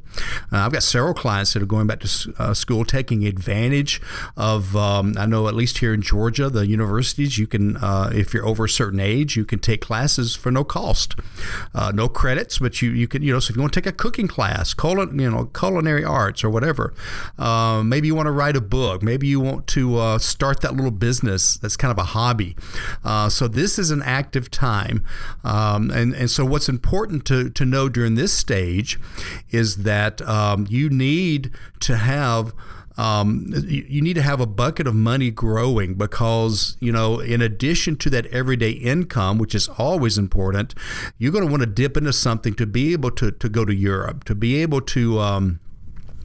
Uh, 0.53 0.59
I've 0.59 0.73
got 0.73 0.83
several 0.83 1.15
clients 1.15 1.53
that 1.55 1.63
are 1.63 1.67
going 1.67 1.87
back 1.87 2.01
to 2.01 2.35
uh, 2.39 2.55
school, 2.55 2.85
taking 2.85 3.25
advantage 3.25 4.01
of. 4.37 4.77
Um, 4.77 5.15
I 5.19 5.27
know 5.27 5.49
at 5.49 5.55
least 5.55 5.79
here 5.79 5.95
in 5.95 6.03
Georgia, 6.03 6.51
the 6.51 6.67
universities 6.67 7.39
you 7.39 7.47
can, 7.47 7.77
uh, 7.77 8.11
if 8.13 8.35
you're 8.35 8.47
over 8.47 8.65
a 8.65 8.69
certain 8.69 9.01
age, 9.01 9.37
you 9.37 9.45
can 9.45 9.59
take 9.59 9.81
classes 9.81 10.35
for 10.35 10.51
no 10.51 10.65
cost, 10.65 11.15
uh, 11.75 11.93
no 11.95 12.09
credits, 12.09 12.59
but 12.59 12.83
you 12.83 12.91
you 12.91 13.09
can 13.09 13.23
you 13.23 13.33
know 13.33 13.41
so 13.41 13.53
if 13.53 13.57
you 13.57 13.63
want 13.63 13.73
to 13.73 13.81
take 13.81 13.93
a 13.93 13.97
cooking 13.97 14.29
class, 14.29 14.75
culin, 14.75 15.21
you 15.21 15.31
know 15.31 15.47
culinary 15.47 16.05
arts 16.05 16.43
or 16.43 16.51
whatever, 16.51 16.93
uh, 17.39 17.83
maybe 17.85 18.07
you 18.07 18.15
want 18.15 18.27
to 18.27 18.33
write 18.33 18.57
a 18.57 18.61
book, 18.61 19.03
maybe 19.03 19.27
you 19.27 19.41
want 19.41 19.67
to 19.69 19.99
uh, 19.99 20.19
start 20.19 20.61
that 20.61 20.75
little 20.75 20.91
business 20.91 21.57
that's 21.57 21.77
kind 21.77 21.93
of 21.93 21.99
a 21.99 22.09
hobby. 22.09 22.57
Uh, 23.05 23.29
so 23.29 23.49
this 23.49 23.79
is 23.79 23.91
an 23.91 24.03
active 24.03 24.51
time, 24.51 25.05
um, 25.45 25.91
and 25.91 26.15
and 26.15 26.31
so 26.31 26.45
what's 26.45 26.69
important 26.69 27.25
to 27.27 27.51
to 27.51 27.65
know 27.65 27.89
during 27.89 28.15
this 28.15 28.33
stage 28.33 28.99
is 29.51 29.79
that 29.79 30.21
um, 30.23 30.67
you 30.69 30.89
need 30.89 31.51
to 31.81 31.97
have 31.97 32.53
um, 32.99 33.55
you 33.69 34.03
need 34.03 34.15
to 34.15 34.23
have 34.23 34.41
a 34.41 34.47
bucket 34.47 34.87
of 34.87 34.95
money 34.95 35.31
growing 35.31 35.95
because 35.95 36.77
you 36.81 36.91
know 36.91 37.21
in 37.21 37.41
addition 37.41 37.97
to 37.97 38.11
that 38.11 38.27
everyday 38.27 38.73
income 38.73 39.39
which 39.39 39.55
is 39.55 39.69
always 39.79 40.19
important 40.19 40.75
you're 41.17 41.33
going 41.33 41.45
to 41.45 41.51
want 41.51 41.63
to 41.63 41.67
dip 41.67 41.97
into 41.97 42.13
something 42.13 42.55
to 42.55 42.67
be 42.67 42.93
able 42.93 43.13
to, 43.13 43.31
to 43.31 43.49
go 43.49 43.65
to 43.65 43.75
europe 43.75 44.25
to 44.25 44.35
be 44.35 44.61
able 44.61 44.81
to 44.81 45.21
um, 45.21 45.61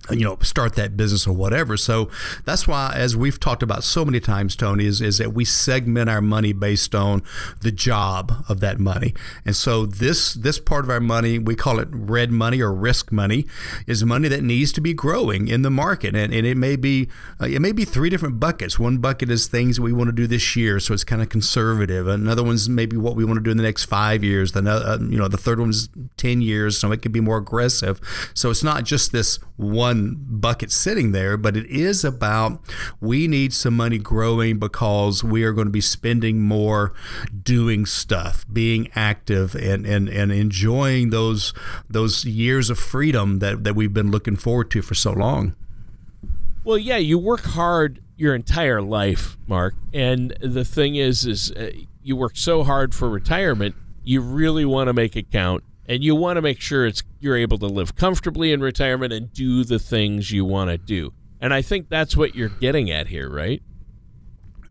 you 0.09 0.23
know 0.23 0.37
start 0.41 0.75
that 0.75 0.97
business 0.97 1.25
or 1.25 1.33
whatever. 1.33 1.77
So 1.77 2.09
that's 2.45 2.67
why 2.67 2.93
as 2.95 3.15
we've 3.15 3.39
talked 3.39 3.63
about 3.63 3.83
so 3.83 4.03
many 4.03 4.19
times 4.19 4.55
tony 4.55 4.85
is, 4.85 5.01
is 5.01 5.17
that 5.17 5.33
we 5.33 5.45
segment 5.45 6.09
our 6.09 6.21
money 6.21 6.53
based 6.53 6.93
on 6.93 7.23
the 7.61 7.71
job 7.71 8.43
of 8.49 8.59
that 8.59 8.79
money. 8.79 9.13
And 9.45 9.55
so 9.55 9.85
this 9.85 10.33
this 10.33 10.59
part 10.59 10.83
of 10.83 10.89
our 10.89 10.99
money 10.99 11.39
we 11.39 11.55
call 11.55 11.79
it 11.79 11.87
red 11.91 12.31
money 12.31 12.61
or 12.61 12.73
risk 12.73 13.11
money 13.11 13.45
is 13.87 14.03
money 14.03 14.27
that 14.27 14.43
needs 14.43 14.71
to 14.73 14.81
be 14.81 14.93
growing 14.93 15.47
in 15.47 15.61
the 15.61 15.71
market. 15.71 16.15
And, 16.15 16.33
and 16.33 16.45
it 16.45 16.57
may 16.57 16.75
be 16.75 17.09
uh, 17.39 17.45
it 17.45 17.61
may 17.61 17.71
be 17.71 17.85
three 17.85 18.09
different 18.09 18.39
buckets. 18.39 18.77
One 18.77 18.97
bucket 18.97 19.29
is 19.29 19.47
things 19.47 19.79
we 19.79 19.93
want 19.93 20.09
to 20.09 20.15
do 20.15 20.27
this 20.27 20.55
year 20.55 20.79
so 20.79 20.93
it's 20.93 21.03
kind 21.03 21.21
of 21.21 21.29
conservative. 21.29 22.07
Another 22.07 22.43
one's 22.43 22.67
maybe 22.67 22.97
what 22.97 23.15
we 23.15 23.23
want 23.23 23.37
to 23.37 23.43
do 23.43 23.51
in 23.51 23.57
the 23.57 23.63
next 23.63 23.85
five 23.85 24.23
years. 24.23 24.51
The 24.51 24.69
uh, 24.69 24.97
you 25.01 25.17
know 25.17 25.27
the 25.27 25.37
third 25.37 25.59
one's 25.59 25.89
10 26.17 26.41
years 26.41 26.77
so 26.77 26.91
it 26.91 27.01
could 27.01 27.11
be 27.11 27.21
more 27.21 27.37
aggressive. 27.37 27.99
So 28.33 28.49
it's 28.49 28.63
not 28.63 28.83
just 28.83 29.11
this 29.11 29.39
one 29.55 29.92
one 29.93 30.17
bucket 30.19 30.71
sitting 30.71 31.11
there, 31.11 31.37
but 31.37 31.55
it 31.55 31.65
is 31.67 32.03
about 32.03 32.59
we 32.99 33.27
need 33.27 33.53
some 33.53 33.75
money 33.75 33.97
growing 33.97 34.59
because 34.59 35.23
we 35.23 35.43
are 35.43 35.53
going 35.53 35.67
to 35.67 35.71
be 35.71 35.81
spending 35.81 36.41
more 36.41 36.93
doing 37.43 37.85
stuff, 37.85 38.45
being 38.51 38.89
active 38.95 39.55
and, 39.55 39.85
and, 39.85 40.09
and 40.09 40.31
enjoying 40.31 41.09
those 41.09 41.53
those 41.89 42.25
years 42.25 42.69
of 42.69 42.79
freedom 42.79 43.39
that, 43.39 43.63
that 43.63 43.75
we've 43.75 43.93
been 43.93 44.11
looking 44.11 44.35
forward 44.35 44.71
to 44.71 44.81
for 44.81 44.95
so 44.95 45.11
long. 45.11 45.55
Well, 46.63 46.77
yeah, 46.77 46.97
you 46.97 47.17
work 47.17 47.41
hard 47.41 48.01
your 48.15 48.35
entire 48.35 48.81
life, 48.81 49.37
Mark. 49.47 49.75
And 49.93 50.35
the 50.41 50.65
thing 50.65 50.95
is 50.95 51.25
is 51.25 51.51
uh, 51.51 51.71
you 52.01 52.15
work 52.15 52.35
so 52.35 52.63
hard 52.63 52.93
for 52.93 53.09
retirement, 53.09 53.75
you 54.03 54.21
really 54.21 54.65
want 54.65 54.87
to 54.87 54.93
make 54.93 55.15
it 55.15 55.31
count 55.31 55.63
and 55.85 56.03
you 56.03 56.15
want 56.15 56.37
to 56.37 56.41
make 56.41 56.61
sure 56.61 56.85
it's 56.85 57.03
you're 57.19 57.37
able 57.37 57.57
to 57.57 57.67
live 57.67 57.95
comfortably 57.95 58.51
in 58.51 58.61
retirement 58.61 59.13
and 59.13 59.33
do 59.33 59.63
the 59.63 59.79
things 59.79 60.31
you 60.31 60.45
want 60.45 60.69
to 60.69 60.77
do. 60.77 61.13
And 61.41 61.53
I 61.53 61.61
think 61.61 61.89
that's 61.89 62.15
what 62.15 62.35
you're 62.35 62.49
getting 62.49 62.89
at 62.89 63.07
here, 63.07 63.29
right? 63.29 63.61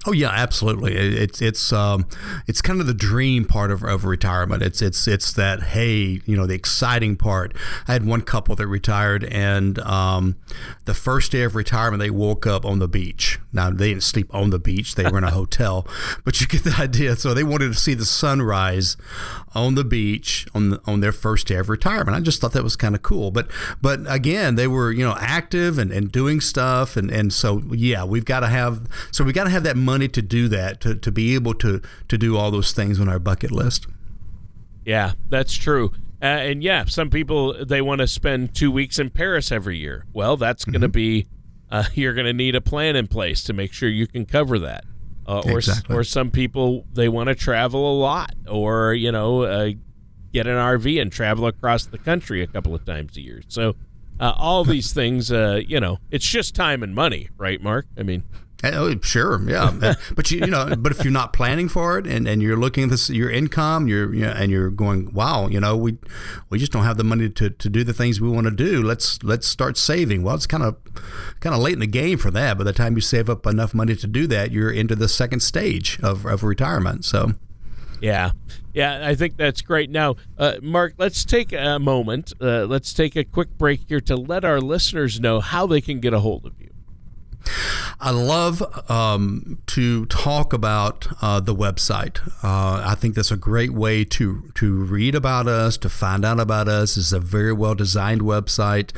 Oh 0.04 0.11
yeah, 0.12 0.30
absolutely. 0.30 0.97
It's 0.97 1.40
it's 1.40 1.73
um, 1.73 2.06
it's 2.49 2.61
kind 2.61 2.80
of 2.80 2.88
the 2.88 2.94
dream 2.94 3.44
part 3.44 3.71
of, 3.71 3.85
of 3.85 4.04
retirement. 4.04 4.61
It's 4.61 4.82
it's 4.82 5.06
it's 5.06 5.32
that 5.35 5.62
hey, 5.62 6.21
you 6.26 6.37
know, 6.37 6.44
the 6.44 6.54
exciting 6.54 7.14
part. 7.16 7.54
I 7.87 7.92
had 7.92 8.04
one 8.04 8.23
couple 8.23 8.56
that 8.56 8.66
retired, 8.66 9.23
and 9.25 9.78
um, 9.78 10.37
the 10.87 10.94
first 10.94 11.30
day 11.30 11.42
of 11.42 11.54
retirement, 11.54 12.00
they 12.00 12.11
woke 12.11 12.49
up 12.49 12.64
on 12.64 12.80
the 12.80 12.88
beach. 12.88 13.38
Now 13.52 13.71
they 13.71 13.90
didn't 13.90 14.02
sleep 14.02 14.35
on 14.35 14.50
the 14.50 14.59
beach; 14.59 14.97
they 14.97 15.09
were 15.09 15.18
in 15.18 15.25
a 15.25 15.30
hotel, 15.42 15.87
but 16.25 16.40
you 16.40 16.49
get 16.49 16.64
the 16.64 16.75
idea. 16.80 17.14
So 17.14 17.32
they 17.32 17.44
wanted 17.44 17.68
to 17.68 17.78
see 17.78 17.94
the 17.94 18.04
sunrise 18.04 18.97
on 19.54 19.75
the 19.76 19.85
beach 19.85 20.49
on 20.54 20.71
the, 20.71 20.80
on 20.85 21.00
their 21.00 21.12
first 21.12 21.47
day 21.47 21.56
of 21.56 21.68
retirement. 21.68 22.16
I 22.16 22.21
just 22.21 22.40
thought 22.40 22.52
that 22.54 22.64
was 22.64 22.75
kind 22.75 22.97
of 22.97 23.02
cool. 23.02 23.30
But 23.30 23.49
but 23.80 24.00
again, 24.09 24.56
they 24.56 24.66
were 24.66 24.90
you 24.90 25.04
know 25.04 25.14
active 25.21 25.78
and, 25.78 25.92
and 25.92 26.11
doing 26.11 26.40
stuff, 26.40 26.97
and 26.97 27.09
and 27.09 27.32
so 27.32 27.62
yeah, 27.71 28.02
we've 28.02 28.25
got 28.25 28.40
to 28.40 28.49
have 28.49 28.88
so 29.12 29.23
we 29.23 29.32
got 29.32 29.44
to 29.44 29.50
have 29.50 29.62
that 29.62 29.76
money 29.76 29.91
to 30.00 30.22
do 30.22 30.49
that 30.49 30.80
to, 30.80 30.94
to 30.94 31.12
be 31.12 31.34
able 31.34 31.54
to 31.54 31.80
to 32.08 32.18
do 32.18 32.37
all 32.37 32.50
those 32.50 32.72
things 32.72 33.00
on 33.00 33.08
our 33.08 33.18
bucket 33.18 33.50
list. 33.50 33.87
Yeah, 34.84 35.12
that's 35.28 35.54
true. 35.54 35.92
Uh, 36.20 36.26
and 36.26 36.62
yeah, 36.62 36.84
some 36.84 37.11
people 37.11 37.64
they 37.64 37.80
want 37.80 38.00
to 38.00 38.06
spend 38.06 38.54
two 38.54 38.70
weeks 38.70 38.99
in 38.99 39.11
Paris 39.11 39.50
every 39.50 39.78
year. 39.78 40.06
Well, 40.12 40.37
that's 40.37 40.64
going 40.64 40.80
to 40.80 40.88
mm-hmm. 40.88 40.92
be 40.92 41.26
uh, 41.70 41.84
you're 41.94 42.14
going 42.14 42.26
to 42.26 42.32
need 42.32 42.54
a 42.54 42.61
plan 42.61 42.96
in 42.96 43.08
place 43.08 43.42
to 43.44 43.52
make 43.52 43.72
sure 43.72 43.88
you 43.88 44.06
can 44.06 44.26
cover 44.26 44.58
that. 44.61 44.84
Uh, 45.25 45.40
or 45.46 45.58
exactly. 45.58 45.94
or 45.94 46.02
some 46.02 46.32
people 46.32 46.84
they 46.92 47.08
want 47.08 47.28
to 47.28 47.34
travel 47.34 47.92
a 47.92 47.96
lot, 47.96 48.34
or 48.49 48.92
you 48.92 49.12
know, 49.12 49.42
uh, 49.42 49.70
get 50.32 50.49
an 50.49 50.56
RV 50.56 51.00
and 51.00 51.12
travel 51.12 51.46
across 51.46 51.87
the 51.87 51.99
country 51.99 52.42
a 52.42 52.46
couple 52.46 52.75
of 52.75 52.84
times 52.84 53.16
a 53.16 53.20
year. 53.20 53.40
So 53.46 53.76
uh, 54.18 54.34
all 54.37 54.64
these 54.64 54.92
things, 54.92 55.30
uh, 55.30 55.61
you 55.66 55.78
know, 55.78 55.99
it's 56.11 56.26
just 56.26 56.54
time 56.54 56.82
and 56.82 56.94
money, 56.94 57.28
right, 57.37 57.62
Mark? 57.62 57.87
I 57.96 58.02
mean, 58.02 58.25
Oh, 58.64 58.95
sure, 59.00 59.42
yeah, 59.49 59.95
but 60.14 60.31
you, 60.31 60.40
you 60.40 60.47
know, 60.47 60.75
but 60.78 60.92
if 60.92 61.02
you're 61.02 61.12
not 61.12 61.33
planning 61.33 61.69
for 61.69 61.99
it 61.99 62.07
and, 62.07 62.28
and 62.28 62.40
you're 62.40 62.57
looking 62.57 62.85
at 62.85 62.90
this 62.90 63.11
your 63.11 63.31
income, 63.31 63.88
you're 63.88 64.14
you 64.14 64.25
know, 64.25 64.31
and 64.31 64.52
you're 64.52 64.71
going, 64.71 65.12
wow, 65.12 65.49
you 65.49 65.59
know, 65.61 65.76
we 65.76 65.99
we 66.49 66.59
just 66.59 66.71
don't 66.71 66.85
have 66.85 66.97
the 66.97 67.04
money 67.04 67.28
to, 67.28 67.50
to 67.50 67.69
do 67.69 67.83
the 67.83 67.92
things 67.92 68.21
we 68.21 68.28
want 68.28 68.47
to 68.47 68.52
do. 68.52 68.83
Let's 68.83 69.23
let's 69.23 69.47
start 69.47 69.76
saving. 69.76 70.23
Well, 70.23 70.35
it's 70.35 70.47
kind 70.47 70.62
of 70.62 70.76
kind 71.40 71.54
of 71.54 71.61
late 71.61 71.75
in 71.75 71.81
the 71.81 71.87
game 71.87 72.19
for 72.19 72.31
that. 72.31 72.59
By 72.59 72.64
the 72.64 72.73
time 72.73 72.95
you 72.95 73.00
save 73.00 73.28
up 73.28 73.47
enough 73.47 73.75
money 73.75 73.97
to 73.97 74.07
do 74.07 74.26
that, 74.28 74.52
you're 74.52 74.71
into 74.71 74.95
the 74.95 75.09
second 75.09 75.40
stage 75.40 75.99
of, 76.02 76.25
of 76.25 76.42
retirement. 76.42 77.04
So, 77.04 77.33
yeah, 78.00 78.33
yeah, 78.73 79.07
I 79.07 79.14
think 79.14 79.37
that's 79.37 79.61
great. 79.61 79.90
Now, 79.90 80.16
uh, 80.38 80.57
Mark, 80.62 80.95
let's 80.99 81.25
take 81.25 81.52
a 81.52 81.78
moment. 81.78 82.33
Uh, 82.40 82.64
let's 82.64 82.92
take 82.92 83.16
a 83.16 83.25
quick 83.25 83.57
break 83.59 83.88
here 83.88 84.00
to 84.02 84.16
let 84.16 84.45
our 84.45 84.61
listeners 84.61 85.21
know 85.21 85.40
how 85.40 85.66
they 85.66 85.81
can 85.81 86.00
get 86.00 86.12
a 86.12 86.21
hold 86.21 86.47
of 86.47 86.61
you. 86.61 86.71
I 88.00 88.11
love 88.11 88.62
um, 88.90 89.58
to 89.68 90.06
talk 90.06 90.52
about 90.52 91.06
uh, 91.22 91.40
the 91.40 91.54
website. 91.54 92.20
Uh, 92.42 92.82
I 92.84 92.94
think 92.96 93.14
that's 93.14 93.30
a 93.30 93.37
great 93.37 93.72
way 93.72 94.04
to 94.04 94.50
to 94.54 94.75
read 94.75 95.14
about 95.14 95.46
us, 95.46 95.76
to 95.78 95.88
find 95.88 96.25
out 96.25 96.40
about 96.40 96.68
us. 96.68 96.96
It's 96.96 97.12
a 97.12 97.20
very 97.20 97.52
well 97.52 97.75
designed 97.75 98.22
website. 98.22 98.90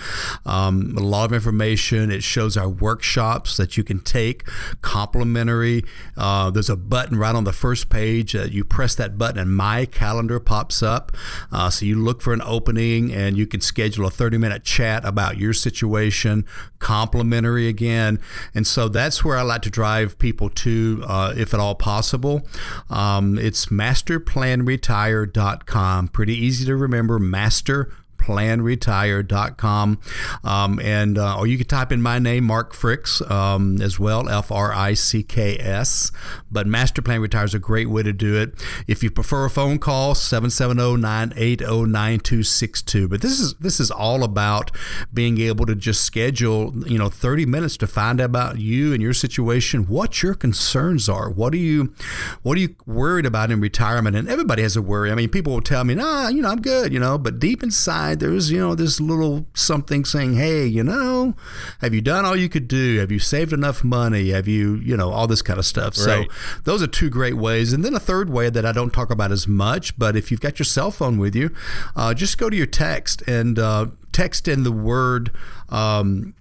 Um, 0.46 0.94
a 0.96 1.02
lot 1.02 1.26
of 1.26 1.32
information. 1.32 2.10
It 2.10 2.22
shows 2.22 2.56
our 2.56 2.68
workshops 2.68 3.56
that 3.56 3.76
you 3.76 3.84
can 3.84 4.00
take 4.00 4.44
complimentary. 4.80 5.84
Uh, 6.16 6.50
there's 6.50 6.70
a 6.70 6.76
button 6.76 7.18
right 7.18 7.34
on 7.34 7.44
the 7.44 7.52
first 7.52 7.90
page. 7.90 8.34
you 8.34 8.64
press 8.64 8.94
that 8.94 9.18
button, 9.18 9.38
and 9.38 9.54
my 9.54 9.84
calendar 9.84 10.40
pops 10.40 10.82
up. 10.82 11.12
Uh, 11.52 11.70
so 11.70 11.84
you 11.84 11.96
look 11.96 12.22
for 12.22 12.32
an 12.32 12.42
opening, 12.42 13.12
and 13.12 13.36
you 13.36 13.46
can 13.46 13.60
schedule 13.60 14.06
a 14.06 14.10
30 14.10 14.38
minute 14.38 14.64
chat 14.64 15.04
about 15.04 15.38
your 15.38 15.52
situation, 15.52 16.44
complimentary 16.78 17.68
again. 17.68 18.18
And 18.54 18.66
so 18.66 18.88
that's 18.88 19.22
where 19.24 19.36
I 19.36 19.42
like 19.42 19.62
to 19.62 19.70
drive 19.70 20.18
people 20.18 20.50
to, 20.50 21.02
uh, 21.06 21.32
if 21.36 21.54
at 21.54 21.60
all 21.60 21.74
possible. 21.74 22.46
Um, 22.90 23.38
it's 23.38 23.66
masterplanretire.com. 23.66 26.08
Pretty 26.08 26.34
easy 26.34 26.64
to 26.64 26.76
remember. 26.76 27.18
Master 27.18 27.92
planretire.com. 28.24 30.00
Um, 30.42 30.80
and 30.80 31.18
uh, 31.18 31.38
or 31.38 31.46
you 31.46 31.58
can 31.58 31.66
type 31.66 31.92
in 31.92 32.00
my 32.00 32.18
name, 32.18 32.44
Mark 32.44 32.72
Fricks, 32.74 33.20
um, 33.30 33.82
as 33.82 34.00
well, 34.00 34.26
F 34.28 34.50
R 34.50 34.72
I 34.72 34.94
C 34.94 35.22
K 35.22 35.58
S. 35.58 36.10
But 36.50 36.66
Master 36.66 37.02
Plan 37.02 37.20
Retire 37.20 37.44
is 37.44 37.54
a 37.54 37.58
great 37.58 37.90
way 37.90 38.02
to 38.02 38.12
do 38.12 38.40
it. 38.40 38.54
If 38.86 39.02
you 39.02 39.10
prefer 39.10 39.44
a 39.44 39.50
phone 39.50 39.78
call, 39.78 40.14
770-980-9262. 40.14 43.10
But 43.10 43.20
this 43.20 43.40
is 43.40 43.54
this 43.54 43.80
is 43.80 43.90
all 43.90 44.22
about 44.24 44.70
being 45.12 45.40
able 45.40 45.66
to 45.66 45.74
just 45.74 46.02
schedule, 46.02 46.72
you 46.86 46.96
know, 46.98 47.10
30 47.10 47.46
minutes 47.46 47.76
to 47.78 47.86
find 47.86 48.20
out 48.20 48.24
about 48.24 48.58
you 48.58 48.92
and 48.92 49.02
your 49.02 49.12
situation, 49.12 49.86
what 49.86 50.22
your 50.22 50.34
concerns 50.34 51.08
are. 51.08 51.30
What 51.30 51.52
are 51.52 51.58
you 51.58 51.94
what 52.42 52.56
are 52.56 52.60
you 52.60 52.74
worried 52.86 53.26
about 53.26 53.50
in 53.50 53.60
retirement? 53.60 54.16
And 54.16 54.28
everybody 54.28 54.62
has 54.62 54.76
a 54.76 54.82
worry. 54.82 55.12
I 55.12 55.14
mean, 55.14 55.28
people 55.28 55.52
will 55.52 55.60
tell 55.60 55.84
me, 55.84 55.94
nah, 55.94 56.28
you 56.28 56.42
know, 56.42 56.48
I'm 56.48 56.62
good, 56.62 56.92
you 56.92 56.98
know, 56.98 57.18
but 57.18 57.38
deep 57.38 57.62
inside 57.62 58.13
inside 58.14 58.26
there's 58.26 58.50
you 58.50 58.58
know 58.58 58.74
this 58.74 59.00
little 59.00 59.46
something 59.54 60.04
saying 60.04 60.34
hey 60.34 60.66
you 60.66 60.82
know 60.82 61.34
have 61.80 61.94
you 61.94 62.00
done 62.00 62.24
all 62.24 62.36
you 62.36 62.48
could 62.48 62.68
do? 62.68 62.98
Have 62.98 63.10
you 63.10 63.18
saved 63.18 63.52
enough 63.52 63.84
money? 63.84 64.30
Have 64.30 64.48
you 64.48 64.76
you 64.76 64.96
know 64.96 65.10
all 65.10 65.26
this 65.26 65.42
kind 65.42 65.58
of 65.58 65.66
stuff. 65.66 65.96
Right. 65.98 66.28
so 66.30 66.60
those 66.64 66.82
are 66.82 66.86
two 66.86 67.10
great 67.10 67.34
ways. 67.34 67.72
And 67.72 67.84
then 67.84 67.94
a 67.94 68.00
third 68.00 68.30
way 68.30 68.50
that 68.50 68.64
i 68.64 68.72
don't 68.72 68.92
talk 68.92 69.10
about 69.10 69.32
as 69.32 69.46
much 69.46 69.96
but 69.98 70.16
if 70.16 70.30
you've 70.30 70.40
got 70.40 70.58
your 70.58 70.64
cell 70.64 70.90
phone 70.90 71.18
with 71.18 71.34
you 71.34 71.50
uh, 71.96 72.14
just 72.14 72.38
go 72.38 72.50
to 72.50 72.56
your 72.56 72.66
text 72.66 73.22
and 73.22 73.58
uh, 73.58 73.86
text 74.12 74.48
in 74.48 74.62
the 74.62 74.72
word 74.72 75.30
um, 75.68 76.34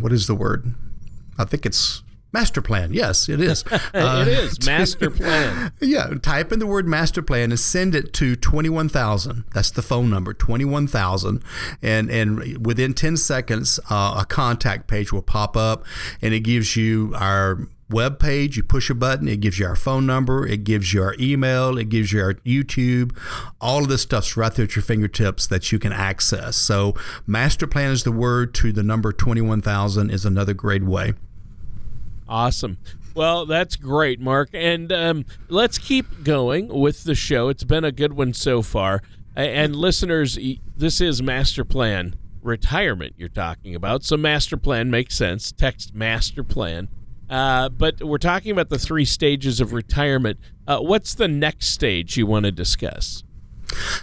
what 0.00 0.12
is 0.12 0.26
the 0.26 0.34
word? 0.34 0.74
I 1.38 1.44
think 1.44 1.64
it's 1.64 2.02
Master 2.32 2.60
plan. 2.60 2.92
Yes, 2.92 3.28
it 3.28 3.40
is. 3.40 3.64
Uh, 3.94 4.24
it 4.26 4.28
is 4.28 4.66
master 4.66 5.10
plan. 5.10 5.72
yeah, 5.80 6.08
type 6.20 6.52
in 6.52 6.58
the 6.58 6.66
word 6.66 6.86
master 6.86 7.22
plan 7.22 7.50
and 7.50 7.58
send 7.58 7.94
it 7.94 8.12
to 8.12 8.36
21,000. 8.36 9.44
That's 9.54 9.70
the 9.70 9.82
phone 9.82 10.10
number, 10.10 10.34
21,000. 10.34 11.42
And 11.82 12.10
and 12.10 12.66
within 12.66 12.92
10 12.94 13.16
seconds, 13.16 13.80
uh, 13.90 14.16
a 14.20 14.26
contact 14.26 14.88
page 14.88 15.12
will 15.12 15.22
pop 15.22 15.56
up 15.56 15.84
and 16.20 16.34
it 16.34 16.40
gives 16.40 16.76
you 16.76 17.12
our 17.16 17.66
web 17.90 18.18
page. 18.18 18.56
You 18.56 18.62
push 18.62 18.90
a 18.90 18.94
button, 18.94 19.28
it 19.28 19.40
gives 19.40 19.58
you 19.58 19.66
our 19.66 19.76
phone 19.76 20.06
number, 20.06 20.46
it 20.46 20.64
gives 20.64 20.92
you 20.92 21.02
our 21.02 21.14
email, 21.18 21.78
it 21.78 21.88
gives 21.88 22.12
you 22.12 22.20
our 22.22 22.34
YouTube. 22.34 23.16
All 23.60 23.82
of 23.82 23.88
this 23.88 24.02
stuff's 24.02 24.36
right 24.36 24.54
there 24.54 24.64
at 24.64 24.76
your 24.76 24.82
fingertips 24.82 25.46
that 25.46 25.72
you 25.72 25.78
can 25.78 25.92
access. 25.92 26.56
So, 26.56 26.94
master 27.26 27.66
plan 27.66 27.90
is 27.90 28.04
the 28.04 28.12
word 28.12 28.54
to 28.54 28.72
the 28.72 28.82
number 28.82 29.12
21,000 29.12 30.10
is 30.10 30.24
another 30.24 30.54
great 30.54 30.84
way. 30.84 31.14
Awesome. 32.28 32.78
Well, 33.14 33.46
that's 33.46 33.76
great, 33.76 34.20
Mark. 34.20 34.50
And 34.52 34.92
um, 34.92 35.24
let's 35.48 35.78
keep 35.78 36.22
going 36.22 36.68
with 36.68 37.04
the 37.04 37.14
show. 37.14 37.48
It's 37.48 37.64
been 37.64 37.84
a 37.84 37.92
good 37.92 38.12
one 38.12 38.32
so 38.34 38.62
far. 38.62 39.02
And 39.34 39.74
listeners, 39.74 40.38
this 40.76 41.00
is 41.00 41.22
Master 41.22 41.64
Plan 41.64 42.16
retirement 42.42 43.14
you're 43.16 43.28
talking 43.28 43.74
about. 43.74 44.04
So, 44.04 44.16
Master 44.16 44.56
Plan 44.56 44.90
makes 44.90 45.16
sense. 45.16 45.52
Text 45.52 45.94
Master 45.94 46.44
Plan. 46.44 46.88
Uh, 47.28 47.68
but 47.68 48.02
we're 48.02 48.18
talking 48.18 48.50
about 48.50 48.68
the 48.68 48.78
three 48.78 49.04
stages 49.04 49.60
of 49.60 49.72
retirement. 49.72 50.38
Uh, 50.66 50.78
what's 50.78 51.14
the 51.14 51.28
next 51.28 51.66
stage 51.68 52.16
you 52.16 52.26
want 52.26 52.44
to 52.46 52.52
discuss? 52.52 53.22